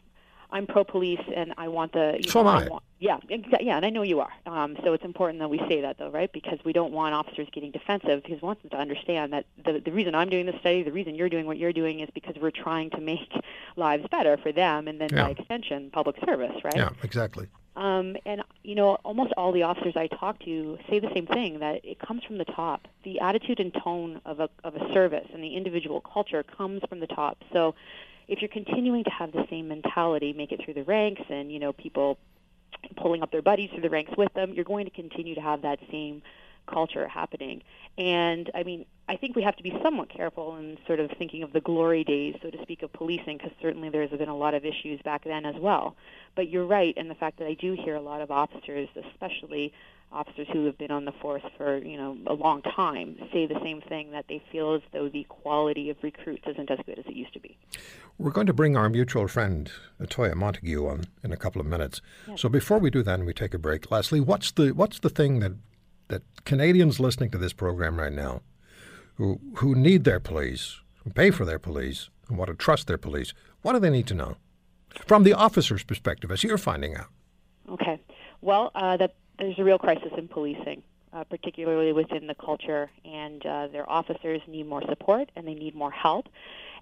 I'm 0.51 0.67
pro 0.67 0.83
police 0.83 1.19
and 1.35 1.53
I 1.57 1.67
want 1.67 1.93
the. 1.93 2.17
You 2.23 2.29
So 2.29 2.43
know, 2.43 2.49
am 2.49 2.55
I. 2.57 2.67
want- 2.69 2.83
yeah, 2.99 3.17
yeah, 3.59 3.75
and 3.75 3.85
I 3.85 3.89
know 3.89 4.03
you 4.03 4.19
are. 4.21 4.31
Um, 4.45 4.77
so 4.83 4.93
it's 4.93 5.03
important 5.03 5.39
that 5.39 5.49
we 5.49 5.57
say 5.67 5.81
that, 5.81 5.97
though, 5.97 6.09
right? 6.11 6.31
Because 6.31 6.59
we 6.63 6.71
don't 6.71 6.93
want 6.93 7.13
officers 7.13 7.47
getting 7.51 7.71
defensive. 7.71 8.23
Because 8.23 8.41
we 8.41 8.45
want 8.45 8.61
them 8.61 8.69
to 8.71 8.77
understand 8.77 9.33
that 9.33 9.45
the 9.65 9.79
the 9.83 9.91
reason 9.91 10.15
I'm 10.15 10.29
doing 10.29 10.45
this 10.45 10.55
study, 10.61 10.81
the 10.83 10.91
reason 10.93 11.13
you're 11.15 11.29
doing 11.29 11.45
what 11.45 11.57
you're 11.57 11.73
doing, 11.73 11.99
is 11.99 12.09
because 12.13 12.35
we're 12.41 12.51
trying 12.51 12.89
to 12.91 13.01
make 13.01 13.29
lives 13.75 14.05
better 14.09 14.37
for 14.37 14.51
them, 14.51 14.87
and 14.87 15.01
then 15.01 15.09
Yeah. 15.11 15.23
by 15.25 15.29
extension, 15.31 15.89
public 15.91 16.15
service, 16.25 16.55
right? 16.63 16.75
Yeah, 16.75 16.89
exactly. 17.03 17.47
Um, 17.75 18.15
and 18.25 18.41
you 18.63 18.75
know, 18.75 18.95
almost 19.03 19.33
all 19.35 19.51
the 19.51 19.63
officers 19.63 19.93
I 19.95 20.07
talk 20.07 20.39
to 20.45 20.77
say 20.89 20.99
the 20.99 21.11
same 21.13 21.27
thing 21.27 21.59
that 21.59 21.83
it 21.83 21.99
comes 21.99 22.23
from 22.23 22.37
the 22.37 22.45
top. 22.45 22.87
The 23.03 23.19
attitude 23.19 23.59
and 23.59 23.73
tone 23.73 24.21
of 24.25 24.39
a 24.39 24.49
of 24.63 24.75
a 24.75 24.93
service 24.93 25.27
and 25.33 25.43
the 25.43 25.55
individual 25.55 26.01
culture 26.01 26.43
comes 26.43 26.81
from 26.87 26.99
the 27.01 27.07
top. 27.07 27.37
So, 27.51 27.75
if 28.27 28.41
you're 28.41 28.49
continuing 28.49 29.03
to 29.03 29.09
have 29.09 29.31
the 29.33 29.45
same 29.49 29.67
mentality, 29.67 30.31
make 30.31 30.51
it 30.51 30.61
through 30.63 30.75
the 30.75 30.83
ranks, 30.83 31.21
and 31.29 31.51
you 31.51 31.59
know, 31.59 31.73
people 31.73 32.17
pulling 32.95 33.21
up 33.21 33.31
their 33.31 33.41
buddies 33.41 33.69
through 33.71 33.81
the 33.81 33.89
ranks 33.89 34.11
with 34.17 34.33
them, 34.33 34.53
you're 34.53 34.65
going 34.65 34.85
to 34.85 34.91
continue 34.91 35.35
to 35.35 35.41
have 35.41 35.63
that 35.63 35.79
same 35.91 36.21
culture 36.65 37.07
happening. 37.07 37.61
And 37.97 38.49
I 38.53 38.63
mean, 38.63 38.85
I 39.07 39.15
think 39.15 39.35
we 39.35 39.43
have 39.43 39.55
to 39.57 39.63
be 39.63 39.77
somewhat 39.83 40.09
careful 40.09 40.55
in 40.57 40.77
sort 40.87 40.99
of 40.99 41.11
thinking 41.17 41.43
of 41.43 41.53
the 41.53 41.61
glory 41.61 42.03
days, 42.03 42.35
so 42.41 42.49
to 42.49 42.61
speak, 42.61 42.81
of 42.81 42.91
policing, 42.91 43.37
because 43.37 43.51
certainly 43.61 43.89
there's 43.89 44.09
been 44.09 44.29
a 44.29 44.35
lot 44.35 44.53
of 44.53 44.65
issues 44.65 45.01
back 45.03 45.23
then 45.23 45.45
as 45.45 45.55
well. 45.55 45.95
But 46.35 46.49
you're 46.49 46.65
right 46.65 46.95
in 46.97 47.07
the 47.07 47.15
fact 47.15 47.39
that 47.39 47.47
I 47.47 47.53
do 47.53 47.73
hear 47.73 47.95
a 47.95 48.01
lot 48.01 48.21
of 48.21 48.31
officers, 48.31 48.89
especially 49.11 49.73
officers 50.11 50.47
who 50.51 50.65
have 50.65 50.77
been 50.77 50.91
on 50.91 51.05
the 51.05 51.11
force 51.11 51.43
for 51.57 51.77
you 51.77 51.97
know 51.97 52.17
a 52.27 52.33
long 52.33 52.61
time, 52.61 53.17
say 53.31 53.45
the 53.45 53.59
same 53.61 53.81
thing 53.81 54.11
that 54.11 54.25
they 54.27 54.41
feel 54.51 54.73
as 54.73 54.81
though 54.91 55.09
the 55.09 55.25
quality 55.25 55.89
of 55.89 55.97
recruits 56.01 56.43
isn't 56.47 56.71
as 56.71 56.79
good 56.85 56.97
as 56.97 57.05
it 57.05 57.13
used 57.13 57.33
to 57.33 57.39
be. 57.39 57.57
We're 58.17 58.31
going 58.31 58.47
to 58.47 58.53
bring 58.53 58.77
our 58.77 58.89
mutual 58.89 59.27
friend 59.27 59.69
Atoya 60.01 60.35
Montague 60.35 60.87
on 60.87 61.03
in 61.23 61.31
a 61.31 61.37
couple 61.37 61.59
of 61.59 61.67
minutes. 61.67 62.01
So 62.37 62.49
before 62.49 62.79
we 62.79 62.89
do 62.89 63.03
that 63.03 63.15
and 63.15 63.25
we 63.25 63.33
take 63.33 63.53
a 63.53 63.59
break, 63.59 63.91
Lesley, 63.91 64.19
what's 64.19 64.51
the 64.51 64.71
what's 64.71 64.99
the 64.99 65.09
thing 65.09 65.39
that 65.39 65.53
that 66.07 66.23
Canadians 66.45 66.99
listening 66.99 67.31
to 67.31 67.37
this 67.37 67.53
program 67.53 67.99
right 67.99 68.13
now 68.13 68.41
who, 69.15 69.39
who 69.55 69.75
need 69.75 70.03
their 70.03 70.19
police, 70.19 70.79
who 71.03 71.09
pay 71.09 71.31
for 71.31 71.45
their 71.45 71.59
police, 71.59 72.09
and 72.27 72.37
want 72.37 72.49
to 72.49 72.55
trust 72.55 72.87
their 72.87 72.97
police, 72.97 73.33
what 73.61 73.73
do 73.73 73.79
they 73.79 73.89
need 73.89 74.07
to 74.07 74.13
know? 74.13 74.35
From 75.05 75.23
the 75.23 75.33
officer's 75.33 75.83
perspective, 75.83 76.31
as 76.31 76.43
you're 76.43 76.57
finding 76.57 76.95
out. 76.95 77.07
Okay. 77.69 77.99
Well, 78.41 78.71
uh, 78.75 78.97
that 78.97 79.15
there's 79.39 79.57
a 79.57 79.63
real 79.63 79.79
crisis 79.79 80.11
in 80.17 80.27
policing, 80.27 80.83
uh, 81.15 81.23
particularly 81.23 81.93
within 81.93 82.27
the 82.27 82.35
culture, 82.35 82.89
and 83.05 83.45
uh, 83.45 83.67
their 83.67 83.89
officers 83.89 84.41
need 84.47 84.67
more 84.67 84.81
support 84.89 85.31
and 85.35 85.47
they 85.47 85.53
need 85.53 85.73
more 85.73 85.91
help. 85.91 86.27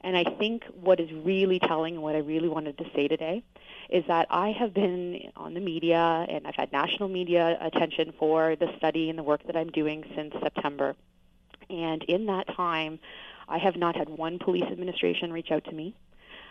And 0.01 0.17
I 0.17 0.23
think 0.23 0.65
what 0.81 0.99
is 0.99 1.09
really 1.13 1.59
telling 1.59 1.93
and 1.93 2.03
what 2.03 2.15
I 2.15 2.19
really 2.19 2.49
wanted 2.49 2.77
to 2.79 2.85
say 2.93 3.07
today 3.07 3.43
is 3.89 4.03
that 4.07 4.27
I 4.29 4.49
have 4.51 4.73
been 4.73 5.31
on 5.37 5.53
the 5.53 5.61
media 5.61 6.25
and 6.27 6.45
I've 6.47 6.55
had 6.55 6.71
national 6.73 7.07
media 7.07 7.57
attention 7.61 8.13
for 8.17 8.55
the 8.55 8.69
study 8.77 9.09
and 9.09 9.17
the 9.17 9.23
work 9.23 9.45
that 9.45 9.55
I'm 9.55 9.69
doing 9.69 10.03
since 10.15 10.33
September. 10.41 10.95
And 11.69 12.03
in 12.03 12.25
that 12.25 12.47
time, 12.47 12.99
I 13.47 13.59
have 13.59 13.77
not 13.77 13.95
had 13.95 14.09
one 14.09 14.39
police 14.39 14.63
administration 14.63 15.31
reach 15.31 15.51
out 15.51 15.63
to 15.65 15.71
me. 15.71 15.95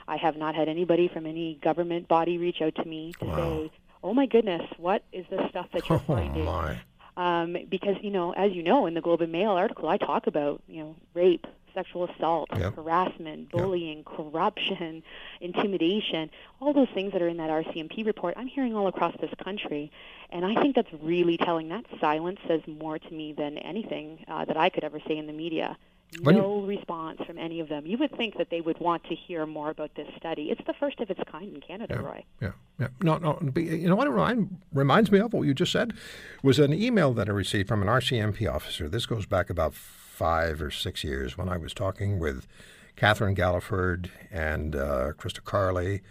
I 0.09 0.17
have 0.17 0.37
not 0.37 0.55
had 0.55 0.69
anybody 0.69 1.09
from 1.09 1.27
any 1.27 1.59
government 1.63 2.09
body 2.09 2.39
reach 2.39 2.63
out 2.63 2.75
to 2.77 2.85
me 2.85 3.13
to 3.21 3.27
say, 3.37 3.71
"Oh 4.03 4.15
my 4.15 4.27
goodness, 4.27 4.63
what 4.79 5.05
is 5.13 5.27
this 5.31 5.49
stuff 5.51 5.67
that 5.73 5.89
you're 5.89 5.99
Oh, 5.99 6.15
finding?" 6.15 6.45
my. 6.45 6.79
Um, 7.17 7.57
because 7.69 7.97
you 8.03 8.11
know, 8.11 8.33
as 8.33 8.53
you 8.53 8.63
know, 8.63 8.87
in 8.87 8.95
the 8.95 9.01
Globe 9.01 9.21
and 9.21 9.33
Mail 9.33 9.51
article, 9.53 9.89
I 9.89 9.97
talk 9.97 10.27
about 10.27 10.63
you 10.69 10.83
know 10.83 10.97
rape, 11.15 11.47
sexual 11.75 12.05
assault, 12.05 12.49
Yep. 12.57 12.77
harassment, 12.77 13.51
bullying, 13.51 14.05
corruption, 14.05 15.03
intimidation, 15.41 16.31
all 16.61 16.73
those 16.73 16.89
things 16.95 17.13
that 17.13 17.23
are 17.23 17.29
in 17.29 17.37
that 17.39 17.51
RCMP 17.51 18.05
report. 18.07 18.35
I'm 18.37 18.47
hearing 18.47 18.75
all 18.75 18.87
across 18.87 19.15
this 19.21 19.31
country, 19.43 19.91
and 20.31 20.45
I 20.45 20.61
think 20.61 20.75
that's 20.75 20.93
really 21.03 21.37
telling. 21.37 21.69
That 21.69 21.85
silence 22.01 22.41
says 22.47 22.61
more 22.67 22.99
to 22.99 23.11
me 23.13 23.33
than 23.33 23.59
anything 23.59 24.25
uh, 24.29 24.45
that 24.45 24.57
I 24.57 24.69
could 24.71 24.85
ever 24.85 25.01
say 25.07 25.17
in 25.17 25.27
the 25.27 25.33
media. 25.33 25.77
When 26.21 26.37
you- 26.37 26.43
No 26.43 26.61
response 26.63 27.21
from 27.27 27.39
any 27.39 27.61
of 27.61 27.69
them. 27.69 27.87
You 27.87 27.97
would 27.99 28.15
think 28.17 28.37
that 28.37 28.51
they 28.51 28.61
would 28.61 28.79
want 28.81 29.05
to 29.05 29.15
hear 29.15 29.47
more 29.47 29.71
about 29.71 29.95
this 29.95 30.09
study. 30.17 30.51
It's 30.51 30.61
the 30.67 30.75
first 30.75 31.01
of 31.01 31.11
its 31.11 31.21
kind 31.31 31.55
in 31.55 31.61
Canada, 31.61 32.01
Roy. 32.03 32.25
Yeah, 32.41 32.53
yeah. 32.79 32.89
No, 33.03 33.17
no. 33.19 33.39
You 33.57 33.89
know 33.89 33.97
what 33.97 34.07
it 34.07 34.11
remind, 34.11 34.59
reminds 34.73 35.11
me 35.11 35.21
of? 35.21 35.33
What 35.33 35.47
you 35.47 35.55
just 35.55 35.73
said 35.73 35.95
was 36.43 36.59
an 36.59 36.73
email 36.75 37.15
that 37.15 37.29
I 37.29 37.33
received 37.33 37.69
from 37.69 37.83
an 37.83 37.89
RCMP 37.89 38.47
officer. 38.47 38.89
This 38.89 39.07
goes 39.07 39.25
back 39.27 39.49
about 39.49 39.75
five 39.75 40.61
or 40.61 40.71
six 40.71 41.03
years 41.03 41.39
when 41.39 41.49
I 41.49 41.57
was 41.57 41.73
talking 41.73 42.19
with 42.19 42.47
Catherine 42.97 43.35
Galliford 43.35 44.11
and 44.31 44.77
uh, 44.77 45.13
Krista 45.17 45.43
Carley 45.43 46.03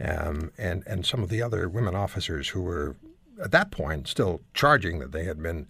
um, 0.00 0.52
and 0.56 0.82
and 0.86 1.04
some 1.04 1.22
of 1.22 1.28
the 1.28 1.42
other 1.42 1.68
women 1.68 1.94
officers 1.94 2.48
who 2.50 2.62
were 2.62 2.96
at 3.42 3.50
that 3.50 3.70
point 3.70 4.06
still 4.06 4.40
charging 4.54 5.00
that 5.00 5.12
they 5.12 5.24
had 5.24 5.42
been 5.42 5.66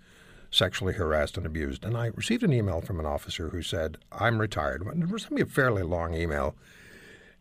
sexually 0.55 0.95
harassed 0.95 1.37
and 1.37 1.47
abused. 1.47 1.85
And 1.85 1.97
I 1.97 2.07
received 2.15 2.43
an 2.43 2.53
email 2.53 2.81
from 2.81 3.01
an 3.01 3.07
officer 3.07 3.49
who 3.49 3.63
said, 3.63 3.99
"I'm 4.13 4.41
retired." 4.41 4.83
It 4.87 5.09
was 5.09 5.27
a 5.31 5.47
fairly 5.47 5.83
long 5.83 6.15
email. 6.15 6.55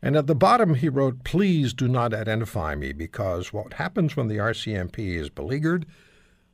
And 0.01 0.17
at 0.17 0.27
the 0.27 0.35
bottom, 0.35 0.73
he 0.75 0.89
wrote, 0.89 1.23
Please 1.23 1.73
do 1.73 1.87
not 1.87 2.13
identify 2.13 2.75
me 2.75 2.91
because 2.91 3.53
what 3.53 3.73
happens 3.73 4.17
when 4.17 4.27
the 4.27 4.35
RCMP 4.37 5.15
is 5.15 5.29
beleaguered, 5.29 5.85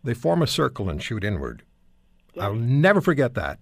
they 0.03 0.13
form 0.13 0.43
a 0.43 0.47
circle 0.47 0.87
and 0.87 1.01
shoot 1.01 1.23
inward. 1.23 1.63
I'll 2.39 2.53
never 2.53 3.01
forget 3.01 3.33
that. 3.33 3.57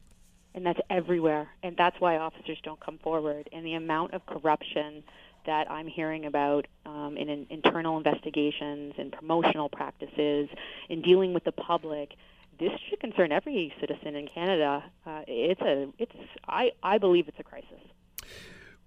and 0.53 0.65
that's 0.65 0.79
everywhere 0.89 1.47
and 1.63 1.77
that's 1.77 2.01
why 2.01 2.17
officers 2.17 2.57
don't 2.63 2.79
come 2.79 2.97
forward 2.97 3.47
and 3.53 3.63
the 3.65 3.75
amount 3.75 4.13
of 4.13 4.25
corruption 4.25 5.03
that 5.45 5.69
i'm 5.71 5.87
hearing 5.87 6.25
about 6.25 6.65
um, 6.85 7.15
in, 7.15 7.29
in 7.29 7.45
internal 7.49 7.95
investigations 7.97 8.93
in 8.97 9.11
promotional 9.11 9.69
practices 9.69 10.49
in 10.89 11.01
dealing 11.01 11.31
with 11.33 11.43
the 11.43 11.51
public 11.51 12.15
this 12.59 12.71
should 12.89 12.99
concern 12.99 13.31
every 13.31 13.73
citizen 13.79 14.15
in 14.15 14.27
canada 14.27 14.83
uh, 15.05 15.21
it's 15.27 15.61
a 15.61 15.87
it's 15.97 16.15
i 16.47 16.71
i 16.83 16.97
believe 16.97 17.27
it's 17.27 17.39
a 17.39 17.43
crisis 17.43 17.79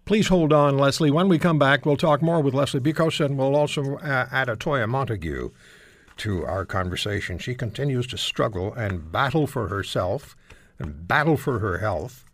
Please 0.06 0.26
hold 0.26 0.52
on, 0.52 0.76
Lesley. 0.76 1.08
When 1.08 1.28
we 1.28 1.38
come 1.38 1.58
back, 1.58 1.86
we'll 1.86 1.96
talk 1.96 2.20
more 2.20 2.40
with 2.40 2.52
Lesley 2.52 2.80
Bikos 2.80 3.24
and 3.24 3.38
we'll 3.38 3.54
also 3.54 3.96
uh, 3.98 4.26
add 4.32 4.48
Atoya 4.48 4.88
Montague 4.88 5.50
to 6.16 6.44
our 6.44 6.66
conversation. 6.66 7.38
She 7.38 7.54
continues 7.54 8.08
to 8.08 8.18
struggle 8.18 8.74
and 8.74 9.12
battle 9.12 9.46
for 9.46 9.68
herself 9.68 10.36
and 10.80 11.06
battle 11.06 11.36
for 11.36 11.60
her 11.60 11.78
health 11.78 12.24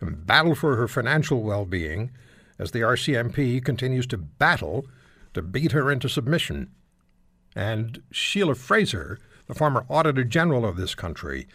and 0.00 0.26
battle 0.26 0.54
for 0.54 0.76
her 0.76 0.88
financial 0.88 1.42
well 1.42 1.66
being 1.66 2.10
as 2.58 2.70
the 2.70 2.80
RCMP 2.80 3.62
continues 3.62 4.06
to 4.06 4.16
battle 4.16 4.86
to 5.34 5.42
beat 5.42 5.72
her 5.72 5.92
into 5.92 6.08
submission. 6.08 6.70
And 7.54 8.02
Sheila 8.10 8.54
Fraser, 8.54 9.18
the 9.46 9.54
former 9.54 9.86
Auditor 9.88 10.24
General 10.24 10.64
of 10.64 10.76
this 10.76 10.94
country, 10.94 11.46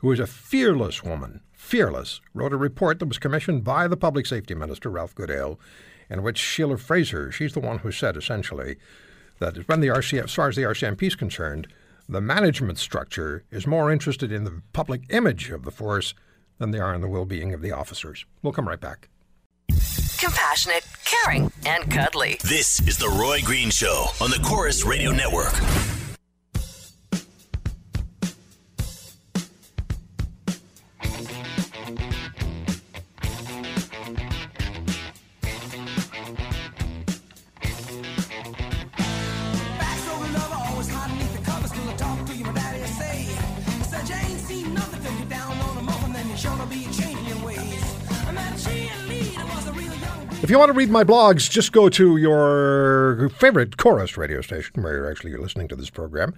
who 0.00 0.12
is 0.12 0.20
a 0.20 0.26
fearless 0.26 1.02
woman, 1.02 1.40
fearless, 1.52 2.20
wrote 2.34 2.52
a 2.52 2.56
report 2.56 2.98
that 2.98 3.06
was 3.06 3.18
commissioned 3.18 3.64
by 3.64 3.86
the 3.86 3.96
Public 3.96 4.26
Safety 4.26 4.54
Minister, 4.54 4.90
Ralph 4.90 5.14
Goodale, 5.14 5.58
in 6.08 6.22
which 6.22 6.38
Sheila 6.38 6.78
Fraser, 6.78 7.30
she's 7.30 7.52
the 7.52 7.60
one 7.60 7.78
who 7.78 7.92
said 7.92 8.16
essentially 8.16 8.76
that 9.38 9.56
when 9.68 9.80
the 9.80 9.88
RCF, 9.88 10.24
as 10.24 10.34
far 10.34 10.48
as 10.48 10.56
the 10.56 10.62
RCMP 10.62 11.02
is 11.04 11.16
concerned, 11.16 11.68
the 12.08 12.20
management 12.20 12.78
structure 12.78 13.44
is 13.50 13.66
more 13.66 13.92
interested 13.92 14.32
in 14.32 14.44
the 14.44 14.62
public 14.72 15.02
image 15.10 15.50
of 15.50 15.64
the 15.64 15.70
force 15.70 16.14
than 16.58 16.72
they 16.72 16.80
are 16.80 16.94
in 16.94 17.00
the 17.00 17.08
well-being 17.08 17.54
of 17.54 17.62
the 17.62 17.72
officers. 17.72 18.26
We'll 18.42 18.52
come 18.52 18.68
right 18.68 18.80
back. 18.80 19.08
Compassionate, 20.18 20.84
caring, 21.04 21.52
and 21.64 21.90
cuddly. 21.90 22.38
This 22.42 22.80
is 22.86 22.98
The 22.98 23.08
Roy 23.08 23.40
Green 23.42 23.70
Show 23.70 24.06
on 24.20 24.30
the 24.30 24.40
Corus 24.44 24.84
Radio 24.84 25.12
Network. 25.12 25.54
If 50.50 50.52
you 50.52 50.58
want 50.58 50.70
to 50.70 50.76
read 50.76 50.90
my 50.90 51.04
blogs, 51.04 51.48
just 51.48 51.70
go 51.70 51.88
to 51.90 52.16
your 52.16 53.28
favorite 53.38 53.76
Corus 53.76 54.16
radio 54.16 54.40
station 54.40 54.82
where 54.82 54.96
you're 54.96 55.08
actually 55.08 55.36
listening 55.36 55.68
to 55.68 55.76
this 55.76 55.90
program 55.90 56.34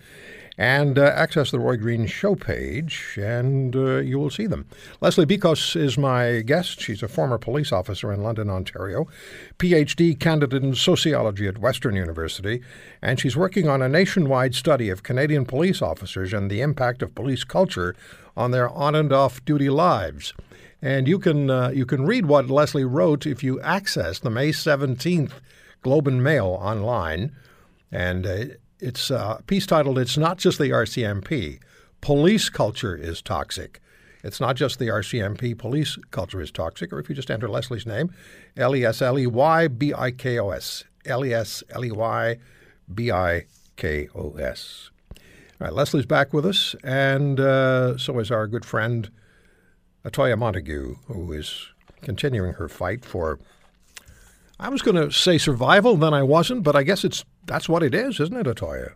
and 0.59 0.99
uh, 0.99 1.05
access 1.17 1.51
the 1.51 1.59
Roy 1.59 1.79
Green 1.79 2.07
show 2.07 2.35
page, 2.35 3.17
and 3.19 3.75
uh, 3.75 4.01
you 4.01 4.19
will 4.19 4.29
see 4.29 4.47
them. 4.47 4.67
Lesley 5.01 5.25
Bikos 5.25 5.75
is 5.77 5.97
my 5.97 6.43
guest. 6.43 6.79
She's 6.79 7.03
a 7.03 7.09
former 7.09 7.39
police 7.39 7.73
officer 7.73 8.13
in 8.13 8.23
London, 8.23 8.51
Ontario, 8.51 9.09
PhD 9.57 10.21
candidate 10.21 10.63
in 10.63 10.75
sociology 10.75 11.49
at 11.49 11.57
Western 11.57 11.97
University, 11.97 12.61
and 13.01 13.19
she's 13.19 13.35
working 13.35 13.67
on 13.67 13.81
a 13.81 13.89
nationwide 13.89 14.55
study 14.55 14.91
of 14.91 15.03
Canadian 15.03 15.47
police 15.47 15.81
officers 15.81 16.35
and 16.35 16.51
the 16.51 16.61
impact 16.61 17.01
of 17.01 17.15
police 17.15 17.45
culture 17.45 17.97
on 18.37 18.51
their 18.51 18.69
on 18.69 18.95
and 18.95 19.11
off 19.11 19.43
duty 19.47 19.71
lives. 19.71 20.35
And 20.83 21.07
you 21.07 21.21
can 21.21 21.49
uh, 21.49 21.71
you 21.71 21.87
can 21.87 22.05
read 22.05 22.27
what 22.27 22.51
Lesley 22.51 22.85
wrote 22.85 23.25
if 23.25 23.45
you 23.45 23.61
access 23.61 24.19
the 24.19 24.31
May 24.31 24.51
seventeenth 24.51 25.41
Globe 25.83 26.09
and 26.09 26.23
Mail 26.23 26.59
online, 26.61 27.31
and 27.93 28.27
uh, 28.27 28.45
it's 28.81 29.09
a 29.11 29.41
piece 29.47 29.65
titled 29.65 29.97
"It's 29.97 30.19
not 30.19 30.39
just 30.39 30.59
the 30.59 30.71
RCMP, 30.71 31.61
police 32.01 32.49
culture 32.49 32.97
is 32.97 33.23
toxic." 33.23 33.81
It's 34.25 34.41
not 34.41 34.55
just 34.57 34.79
the 34.79 34.87
RCMP, 34.87 35.59
police 35.59 35.99
culture 36.11 36.41
is 36.41 36.53
toxic. 36.53 36.93
Or 36.93 37.01
if 37.01 37.09
you 37.09 37.15
just 37.15 37.31
enter 37.31 37.49
Lesley's 37.49 37.87
name, 37.87 38.15
L 38.57 38.77
E 38.77 38.85
S 38.85 39.03
L 39.03 39.19
E 39.19 39.27
Y 39.27 39.69
B 39.69 39.93
I 39.93 40.11
K 40.11 40.39
O 40.39 40.51
S, 40.51 40.85
L 41.05 41.25
E 41.25 41.33
S 41.33 41.63
L 41.71 41.85
E 41.85 41.91
Y 41.91 42.39
B 42.93 43.11
I 43.11 43.47
K 43.77 44.09
O 44.15 44.35
S. 44.35 44.91
All 45.11 45.67
right, 45.67 45.73
Lesley's 45.73 46.07
back 46.07 46.33
with 46.33 46.47
us, 46.47 46.75
and 46.83 47.39
uh, 47.39 47.97
so 47.99 48.19
is 48.19 48.31
our 48.31 48.47
good 48.47 48.65
friend. 48.65 49.11
Atoya 50.05 50.37
Montague, 50.37 50.97
who 51.07 51.33
is 51.33 51.69
continuing 52.03 52.55
her 52.55 52.69
fight 52.69 53.05
for. 53.05 53.39
I 54.59 54.69
was 54.69 54.83
going 54.83 54.97
to 54.97 55.11
say 55.13 55.39
survival, 55.39 55.97
then 55.97 56.15
I 56.15 56.23
wasn't, 56.23 56.63
but 56.63 56.77
I 56.77 56.83
guess 56.83 57.05
it's 57.05 57.25
that's 57.47 57.69
what 57.69 57.83
it 57.83 57.95
is, 57.95 58.21
isn't 58.21 58.37
it, 58.37 58.47
Atoya? 58.47 58.95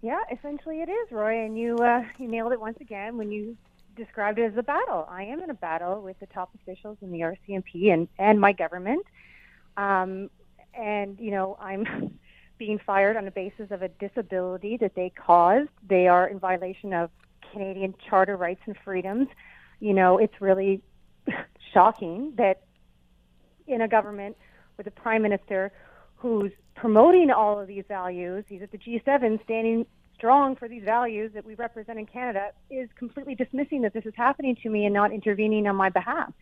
Yeah, 0.00 0.20
essentially 0.32 0.80
it 0.80 0.88
is, 0.88 1.10
Roy, 1.10 1.44
and 1.44 1.58
you 1.58 1.76
uh, 1.76 2.04
you 2.18 2.28
nailed 2.28 2.52
it 2.52 2.60
once 2.60 2.78
again 2.80 3.16
when 3.16 3.32
you 3.32 3.56
described 3.96 4.38
it 4.38 4.52
as 4.52 4.56
a 4.56 4.62
battle. 4.62 5.06
I 5.10 5.24
am 5.24 5.40
in 5.42 5.50
a 5.50 5.54
battle 5.54 6.02
with 6.02 6.18
the 6.20 6.26
top 6.26 6.50
officials 6.54 6.98
in 7.02 7.10
the 7.10 7.20
RCMP 7.20 7.92
and 7.92 8.08
and 8.18 8.40
my 8.40 8.52
government, 8.52 9.04
um, 9.76 10.30
and 10.74 11.18
you 11.18 11.32
know 11.32 11.56
I'm 11.60 12.16
being 12.58 12.78
fired 12.78 13.16
on 13.16 13.24
the 13.24 13.30
basis 13.32 13.70
of 13.70 13.82
a 13.82 13.88
disability 13.88 14.76
that 14.78 14.94
they 14.94 15.10
caused. 15.10 15.70
They 15.88 16.06
are 16.06 16.28
in 16.28 16.38
violation 16.38 16.92
of 16.92 17.10
Canadian 17.52 17.94
charter 18.08 18.36
rights 18.36 18.60
and 18.66 18.76
freedoms. 18.84 19.28
You 19.80 19.94
know, 19.94 20.18
it's 20.18 20.40
really 20.40 20.82
shocking 21.72 22.32
that 22.36 22.62
in 23.66 23.80
a 23.80 23.88
government 23.88 24.36
with 24.76 24.86
a 24.86 24.90
prime 24.90 25.22
minister 25.22 25.72
who's 26.16 26.52
promoting 26.74 27.30
all 27.30 27.60
of 27.60 27.68
these 27.68 27.84
values. 27.88 28.44
He's 28.48 28.62
at 28.62 28.70
the 28.70 28.78
G7 28.78 29.42
standing 29.44 29.86
strong 30.14 30.56
for 30.56 30.68
these 30.68 30.82
values 30.82 31.30
that 31.34 31.44
we 31.44 31.54
represent 31.54 31.98
in 31.98 32.06
Canada 32.06 32.50
is 32.70 32.88
completely 32.96 33.34
dismissing 33.34 33.82
that 33.82 33.92
this 33.92 34.04
is 34.04 34.14
happening 34.16 34.56
to 34.62 34.68
me 34.68 34.84
and 34.84 34.92
not 34.92 35.12
intervening 35.12 35.66
on 35.68 35.76
my 35.76 35.88
behalf. 35.88 36.32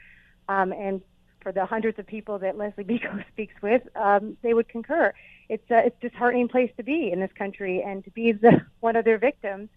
Um, 0.48 0.72
and 0.72 1.02
for 1.42 1.52
the 1.52 1.64
hundreds 1.66 1.98
of 1.98 2.06
people 2.06 2.38
that 2.38 2.56
Lesley 2.56 2.84
Biko 2.84 3.24
speaks 3.32 3.54
with, 3.62 3.82
um, 3.94 4.36
they 4.42 4.54
would 4.54 4.68
concur. 4.68 5.12
It's 5.48 5.70
a, 5.70 5.86
it's 5.86 5.96
a 6.02 6.08
disheartening 6.08 6.48
place 6.48 6.70
to 6.78 6.82
be 6.82 7.10
in 7.12 7.20
this 7.20 7.30
country, 7.38 7.82
and 7.86 8.02
to 8.04 8.10
be 8.10 8.32
the, 8.32 8.62
one 8.80 8.96
of 8.96 9.04
their 9.04 9.18
victims. 9.18 9.68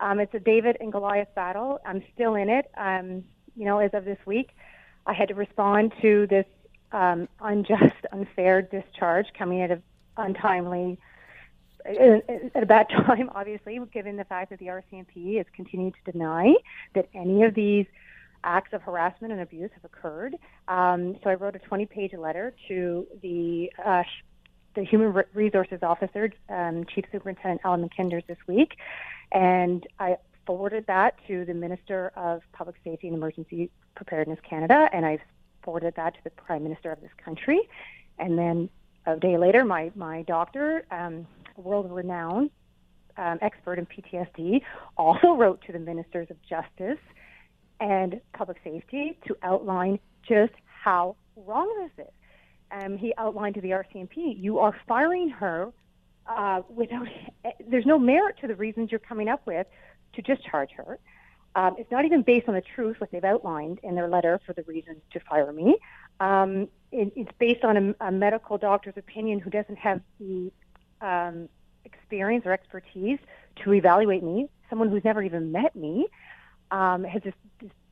Um, 0.00 0.20
it's 0.20 0.34
a 0.34 0.40
David 0.40 0.76
and 0.80 0.92
Goliath 0.92 1.34
battle. 1.34 1.80
I'm 1.84 2.02
still 2.14 2.34
in 2.34 2.48
it. 2.48 2.70
Um, 2.76 3.24
you 3.56 3.64
know, 3.64 3.78
as 3.78 3.90
of 3.94 4.04
this 4.04 4.18
week, 4.26 4.50
I 5.06 5.12
had 5.12 5.28
to 5.28 5.34
respond 5.34 5.92
to 6.02 6.26
this 6.28 6.46
um, 6.92 7.28
unjust, 7.40 7.94
unfair 8.12 8.62
discharge 8.62 9.26
coming 9.36 9.62
at 9.62 9.70
an 9.70 9.82
untimely 10.16 10.98
at 11.86 12.62
a 12.62 12.66
bad 12.66 12.88
time, 13.06 13.30
obviously, 13.34 13.78
given 13.92 14.16
the 14.16 14.24
fact 14.24 14.50
that 14.50 14.58
the 14.58 14.66
RCMP 14.66 15.36
has 15.36 15.46
continued 15.54 15.94
to 16.04 16.12
deny 16.12 16.54
that 16.94 17.08
any 17.14 17.42
of 17.42 17.54
these 17.54 17.86
acts 18.42 18.72
of 18.72 18.82
harassment 18.82 19.32
and 19.32 19.42
abuse 19.42 19.70
have 19.74 19.84
occurred. 19.84 20.36
Um, 20.68 21.16
so 21.22 21.30
I 21.30 21.34
wrote 21.34 21.56
a 21.56 21.58
20-page 21.58 22.14
letter 22.14 22.54
to 22.68 23.06
the 23.22 23.70
uh, 23.84 24.02
the 24.74 24.84
Human 24.84 25.24
Resources 25.34 25.80
Officer, 25.82 26.32
um, 26.48 26.84
Chief 26.84 27.04
Superintendent 27.12 27.60
Alan 27.64 27.88
McKinders, 27.88 28.26
this 28.26 28.38
week, 28.46 28.76
and 29.32 29.86
I 29.98 30.16
forwarded 30.46 30.86
that 30.86 31.16
to 31.26 31.44
the 31.44 31.54
Minister 31.54 32.12
of 32.16 32.42
Public 32.52 32.76
Safety 32.84 33.08
and 33.08 33.16
Emergency 33.16 33.70
Preparedness 33.94 34.38
Canada, 34.48 34.88
and 34.92 35.06
I 35.06 35.18
forwarded 35.62 35.94
that 35.96 36.14
to 36.14 36.20
the 36.24 36.30
Prime 36.30 36.62
Minister 36.62 36.90
of 36.90 37.00
this 37.00 37.12
country, 37.22 37.60
and 38.18 38.38
then 38.38 38.68
a 39.06 39.16
day 39.16 39.36
later, 39.36 39.64
my 39.64 39.92
my 39.94 40.22
doctor. 40.22 40.84
Um, 40.90 41.26
world-renowned 41.56 42.50
um, 43.16 43.38
expert 43.42 43.78
in 43.78 43.86
PTSD, 43.86 44.62
also 44.96 45.34
wrote 45.34 45.62
to 45.66 45.72
the 45.72 45.78
ministers 45.78 46.28
of 46.30 46.36
justice 46.42 46.98
and 47.80 48.20
public 48.32 48.58
safety 48.64 49.16
to 49.26 49.36
outline 49.42 49.98
just 50.26 50.52
how 50.64 51.16
wrong 51.36 51.72
this 51.96 52.06
is. 52.06 52.12
Um, 52.70 52.96
he 52.96 53.14
outlined 53.18 53.54
to 53.56 53.60
the 53.60 53.70
RCMP, 53.70 54.40
you 54.40 54.58
are 54.58 54.74
firing 54.88 55.28
her 55.30 55.72
uh, 56.26 56.62
without, 56.68 57.06
there's 57.68 57.86
no 57.86 57.98
merit 57.98 58.36
to 58.40 58.46
the 58.46 58.56
reasons 58.56 58.90
you're 58.90 58.98
coming 58.98 59.28
up 59.28 59.46
with 59.46 59.66
to 60.14 60.22
discharge 60.22 60.70
her. 60.72 60.98
Um, 61.56 61.76
it's 61.78 61.90
not 61.90 62.04
even 62.04 62.22
based 62.22 62.48
on 62.48 62.54
the 62.54 62.62
truth, 62.74 62.96
what 63.00 63.12
they've 63.12 63.22
outlined 63.22 63.78
in 63.82 63.94
their 63.94 64.08
letter 64.08 64.40
for 64.44 64.52
the 64.54 64.64
reasons 64.64 64.98
to 65.12 65.20
fire 65.20 65.52
me. 65.52 65.76
Um, 66.18 66.68
it, 66.90 67.12
it's 67.14 67.30
based 67.38 67.64
on 67.64 67.94
a, 68.00 68.06
a 68.08 68.12
medical 68.12 68.58
doctor's 68.58 68.96
opinion 68.96 69.38
who 69.38 69.50
doesn't 69.50 69.78
have 69.78 70.00
the 70.18 70.50
um, 71.00 71.48
experience 71.84 72.44
or 72.46 72.52
expertise 72.52 73.18
to 73.62 73.72
evaluate 73.72 74.22
me, 74.22 74.48
someone 74.68 74.88
who's 74.88 75.04
never 75.04 75.22
even 75.22 75.52
met 75.52 75.76
me, 75.76 76.08
um, 76.70 77.04
has 77.04 77.22
just 77.22 77.36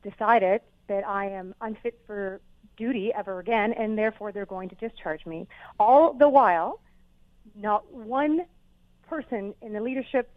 decided 0.03 0.61
that 0.87 1.07
I 1.07 1.29
am 1.29 1.55
unfit 1.61 1.99
for 2.05 2.41
duty 2.77 3.11
ever 3.15 3.39
again, 3.39 3.73
and 3.73 3.97
therefore 3.97 4.31
they're 4.31 4.45
going 4.45 4.69
to 4.69 4.75
discharge 4.75 5.25
me. 5.25 5.47
All 5.79 6.13
the 6.13 6.29
while, 6.29 6.79
not 7.55 7.91
one 7.93 8.41
person 9.07 9.53
in 9.61 9.73
the 9.73 9.81
leadership 9.81 10.31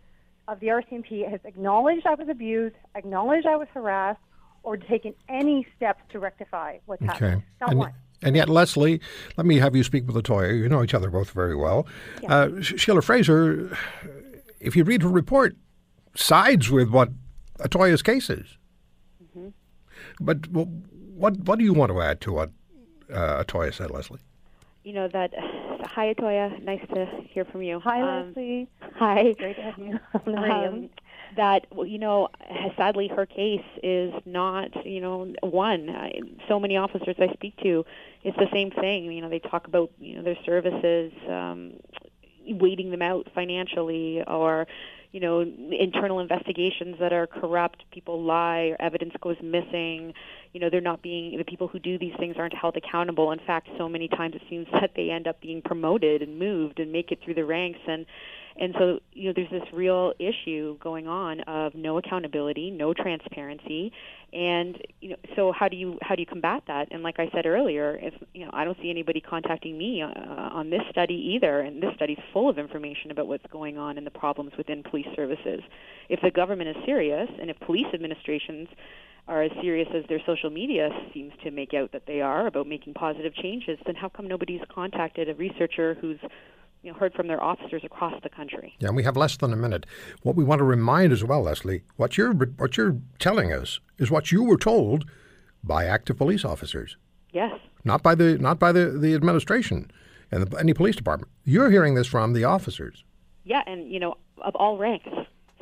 of 0.48 0.60
the 0.60 0.68
RCMP 0.68 1.28
has 1.28 1.40
acknowledged 1.44 2.06
I 2.06 2.14
was 2.14 2.28
abused, 2.28 2.76
acknowledged 2.94 3.46
I 3.46 3.56
was 3.56 3.68
harassed, 3.74 4.20
or 4.62 4.76
taken 4.76 5.14
any 5.28 5.66
steps 5.76 6.02
to 6.10 6.18
rectify 6.18 6.78
what's 6.86 7.02
Okay. 7.02 7.12
happened. 7.12 7.42
Not 7.60 7.70
And, 7.70 7.78
one. 7.78 7.92
and 8.22 8.36
yet, 8.36 8.48
Lesley, 8.48 9.00
let 9.36 9.46
me 9.46 9.58
have 9.58 9.74
you 9.76 9.82
speak 9.84 10.06
with 10.06 10.16
Latoya. 10.16 10.56
You 10.58 10.68
know 10.68 10.82
each 10.82 10.94
other 10.94 11.10
both 11.10 11.30
very 11.30 11.54
well. 11.56 11.86
Uh, 12.28 12.60
Sheila 12.60 13.02
Fraser, 13.02 13.76
if 14.60 14.74
you 14.76 14.84
read 14.84 15.02
her 15.02 15.08
report, 15.08 15.56
sides 16.14 16.70
with 16.70 16.90
what 16.90 17.10
Atoya's 17.60 18.02
case 18.02 18.28
is. 18.30 18.56
Mm-hmm. 19.22 19.48
But 20.20 20.38
what 21.16 21.36
what 21.38 21.58
do 21.58 21.64
you 21.64 21.72
want 21.72 21.90
to 21.92 22.00
add 22.00 22.20
to 22.22 22.32
what 22.32 22.50
uh, 23.12 23.42
Atoya 23.42 23.72
said, 23.74 23.90
Lesley? 23.90 24.20
You 24.84 24.92
know 24.92 25.08
that. 25.08 25.32
Hi, 25.86 26.12
Atoya. 26.12 26.62
Nice 26.62 26.80
to 26.94 27.06
hear 27.30 27.44
from 27.44 27.62
you. 27.62 27.80
Hi, 27.80 28.00
Um, 28.02 28.26
Lesley. 28.28 28.68
Hi. 28.96 29.32
Great 29.38 29.56
to 29.56 29.62
have 29.62 29.78
you 29.78 29.98
on 30.14 30.32
the 30.32 30.40
radio. 30.40 30.68
um, 30.74 30.90
that 31.36 31.66
you 31.84 31.98
know 31.98 32.28
sadly 32.76 33.08
her 33.08 33.26
case 33.26 33.64
is 33.82 34.12
not 34.24 34.68
you 34.86 35.00
know 35.00 35.32
one 35.42 35.90
I, 35.90 36.12
so 36.48 36.58
many 36.60 36.76
officers 36.76 37.16
i 37.18 37.30
speak 37.34 37.56
to 37.64 37.84
it's 38.22 38.36
the 38.38 38.46
same 38.52 38.70
thing 38.70 39.10
you 39.12 39.20
know 39.20 39.28
they 39.28 39.40
talk 39.40 39.66
about 39.66 39.90
you 39.98 40.16
know 40.16 40.22
their 40.22 40.38
services 40.46 41.12
um 41.28 41.72
waiting 42.46 42.90
them 42.90 43.02
out 43.02 43.26
financially 43.34 44.22
or 44.26 44.66
you 45.12 45.18
know 45.20 45.40
internal 45.40 46.20
investigations 46.20 46.96
that 47.00 47.12
are 47.12 47.26
corrupt 47.26 47.84
people 47.90 48.22
lie 48.22 48.66
or 48.70 48.76
evidence 48.80 49.12
goes 49.20 49.36
missing 49.42 50.14
you 50.56 50.60
know 50.60 50.70
they're 50.70 50.80
not 50.80 51.02
being 51.02 51.36
the 51.36 51.44
people 51.44 51.68
who 51.68 51.78
do 51.78 51.98
these 51.98 52.14
things 52.18 52.36
aren't 52.38 52.54
held 52.54 52.78
accountable 52.78 53.30
in 53.30 53.38
fact 53.40 53.68
so 53.76 53.90
many 53.90 54.08
times 54.08 54.34
it 54.34 54.40
seems 54.48 54.66
that 54.72 54.92
they 54.96 55.10
end 55.10 55.26
up 55.26 55.38
being 55.42 55.60
promoted 55.60 56.22
and 56.22 56.38
moved 56.38 56.80
and 56.80 56.90
make 56.90 57.12
it 57.12 57.18
through 57.22 57.34
the 57.34 57.44
ranks 57.44 57.80
and 57.86 58.06
and 58.58 58.74
so, 58.78 59.00
you 59.12 59.28
know, 59.28 59.32
there's 59.36 59.50
this 59.50 59.70
real 59.72 60.14
issue 60.18 60.78
going 60.78 61.06
on 61.06 61.40
of 61.40 61.74
no 61.74 61.98
accountability, 61.98 62.70
no 62.70 62.94
transparency, 62.94 63.92
and 64.32 64.78
you 65.00 65.10
know, 65.10 65.16
so 65.34 65.52
how 65.52 65.68
do 65.68 65.76
you 65.76 65.98
how 66.00 66.14
do 66.14 66.22
you 66.22 66.26
combat 66.26 66.62
that? 66.66 66.88
And 66.90 67.02
like 67.02 67.18
I 67.18 67.28
said 67.34 67.44
earlier, 67.44 67.98
if 68.00 68.14
you 68.32 68.44
know, 68.44 68.50
I 68.54 68.64
don't 68.64 68.78
see 68.80 68.88
anybody 68.88 69.20
contacting 69.20 69.76
me 69.76 70.02
uh, 70.02 70.08
on 70.08 70.70
this 70.70 70.80
study 70.90 71.34
either, 71.34 71.60
and 71.60 71.82
this 71.82 71.94
study's 71.96 72.18
full 72.32 72.48
of 72.48 72.58
information 72.58 73.10
about 73.10 73.26
what's 73.28 73.46
going 73.52 73.76
on 73.76 73.98
and 73.98 74.06
the 74.06 74.10
problems 74.10 74.52
within 74.56 74.82
police 74.82 75.08
services. 75.14 75.60
If 76.08 76.20
the 76.22 76.30
government 76.30 76.70
is 76.70 76.76
serious, 76.86 77.28
and 77.38 77.50
if 77.50 77.60
police 77.60 77.86
administrations 77.92 78.68
are 79.28 79.42
as 79.42 79.50
serious 79.60 79.88
as 79.94 80.04
their 80.08 80.20
social 80.24 80.50
media 80.50 80.90
seems 81.12 81.32
to 81.42 81.50
make 81.50 81.74
out 81.74 81.92
that 81.92 82.06
they 82.06 82.20
are 82.20 82.46
about 82.46 82.66
making 82.68 82.94
positive 82.94 83.34
changes, 83.34 83.78
then 83.84 83.94
how 83.96 84.08
come 84.08 84.28
nobody's 84.28 84.60
contacted 84.72 85.28
a 85.28 85.34
researcher 85.34 85.94
who's 86.00 86.18
you 86.82 86.92
know, 86.92 86.98
heard 86.98 87.12
from 87.14 87.26
their 87.26 87.42
officers 87.42 87.82
across 87.82 88.14
the 88.22 88.28
country. 88.28 88.74
Yeah, 88.78 88.88
and 88.88 88.96
we 88.96 89.02
have 89.02 89.16
less 89.16 89.36
than 89.36 89.52
a 89.52 89.56
minute. 89.56 89.84
What 90.22 90.36
we 90.36 90.44
want 90.44 90.60
to 90.60 90.64
remind 90.64 91.12
as 91.12 91.24
well, 91.24 91.42
Lesley, 91.42 91.82
what 91.96 92.16
you're 92.16 92.32
what 92.34 92.76
you're 92.76 92.96
telling 93.18 93.52
us 93.52 93.80
is 93.98 94.10
what 94.10 94.30
you 94.30 94.44
were 94.44 94.56
told 94.58 95.04
by 95.64 95.86
active 95.86 96.16
police 96.18 96.44
officers, 96.44 96.96
Yes, 97.32 97.58
not 97.82 98.04
by 98.04 98.14
the 98.14 98.38
not 98.38 98.60
by 98.60 98.70
the, 98.70 98.90
the 98.90 99.14
administration 99.14 99.90
and 100.30 100.46
the, 100.46 100.56
any 100.58 100.72
police 100.74 100.94
department. 100.94 101.32
You're 101.44 101.70
hearing 101.70 101.94
this 101.96 102.06
from 102.06 102.32
the 102.32 102.44
officers. 102.44 103.02
yeah, 103.44 103.62
and 103.66 103.90
you 103.90 103.98
know, 103.98 104.16
of 104.42 104.54
all 104.54 104.78
ranks. 104.78 105.08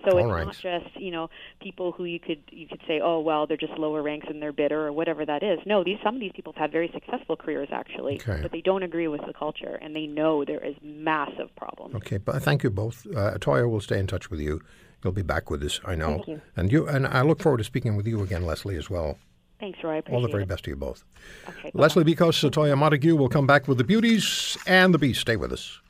So 0.04 0.18
All 0.18 0.26
it's 0.26 0.34
ranks. 0.34 0.64
not 0.64 0.82
just 0.82 0.96
you 1.00 1.10
know 1.10 1.30
people 1.62 1.92
who 1.92 2.04
you 2.04 2.20
could 2.20 2.42
you 2.50 2.66
could 2.68 2.80
say, 2.86 3.00
oh 3.02 3.20
well, 3.20 3.46
they're 3.46 3.56
just 3.56 3.72
lower 3.78 4.02
ranks 4.02 4.26
and 4.28 4.40
they're 4.42 4.52
bitter 4.52 4.86
or 4.86 4.92
whatever 4.92 5.24
that 5.24 5.42
is. 5.42 5.58
No, 5.66 5.82
these 5.84 5.98
some 6.02 6.14
of 6.16 6.20
these 6.20 6.32
people 6.34 6.52
have 6.52 6.60
had 6.60 6.72
very 6.72 6.90
successful 6.92 7.36
careers 7.36 7.68
actually, 7.72 8.16
Okay. 8.16 8.40
but 8.42 8.52
they 8.52 8.60
don't 8.60 8.82
agree 8.82 9.08
with 9.08 9.22
the 9.26 9.32
culture 9.32 9.78
and 9.82 9.94
they 9.94 10.06
know 10.06 10.44
there 10.44 10.64
is 10.64 10.74
massive 10.82 11.54
problems. 11.56 11.94
Okay, 11.96 12.18
but 12.18 12.42
thank 12.42 12.62
you 12.62 12.70
both. 12.70 13.06
Uh, 13.06 13.32
Atoya 13.38 13.68
will 13.70 13.80
stay 13.80 13.98
in 13.98 14.06
touch 14.06 14.30
with 14.30 14.40
you. 14.40 14.60
You'll 15.02 15.12
be 15.12 15.22
back 15.22 15.50
with 15.50 15.62
us, 15.62 15.80
I 15.84 15.94
know. 15.96 16.14
Thank 16.16 16.28
you. 16.28 16.40
And 16.56 16.72
you 16.72 16.88
and 16.88 17.06
I 17.06 17.22
look 17.22 17.40
forward 17.42 17.58
to 17.58 17.64
speaking 17.64 17.94
with 17.96 18.06
you 18.06 18.22
again, 18.22 18.46
Lesley, 18.46 18.76
as 18.76 18.88
well. 18.88 19.18
Thanks, 19.60 19.78
Roy. 19.84 19.92
I 19.94 19.96
appreciate 19.98 20.16
All 20.16 20.22
the 20.22 20.28
very 20.28 20.42
it. 20.44 20.48
best 20.48 20.64
to 20.64 20.70
you 20.70 20.76
both. 20.76 21.04
Okay. 21.48 21.70
Lesley 21.74 22.04
Bikos, 22.04 22.42
Atoya 22.50 22.76
Montague 22.76 23.14
will 23.14 23.28
come 23.28 23.46
back 23.46 23.68
with 23.68 23.78
the 23.78 23.84
beauties 23.84 24.56
and 24.66 24.92
the 24.92 24.98
beast. 24.98 25.20
Stay 25.20 25.36
with 25.36 25.52
us. 25.52 25.80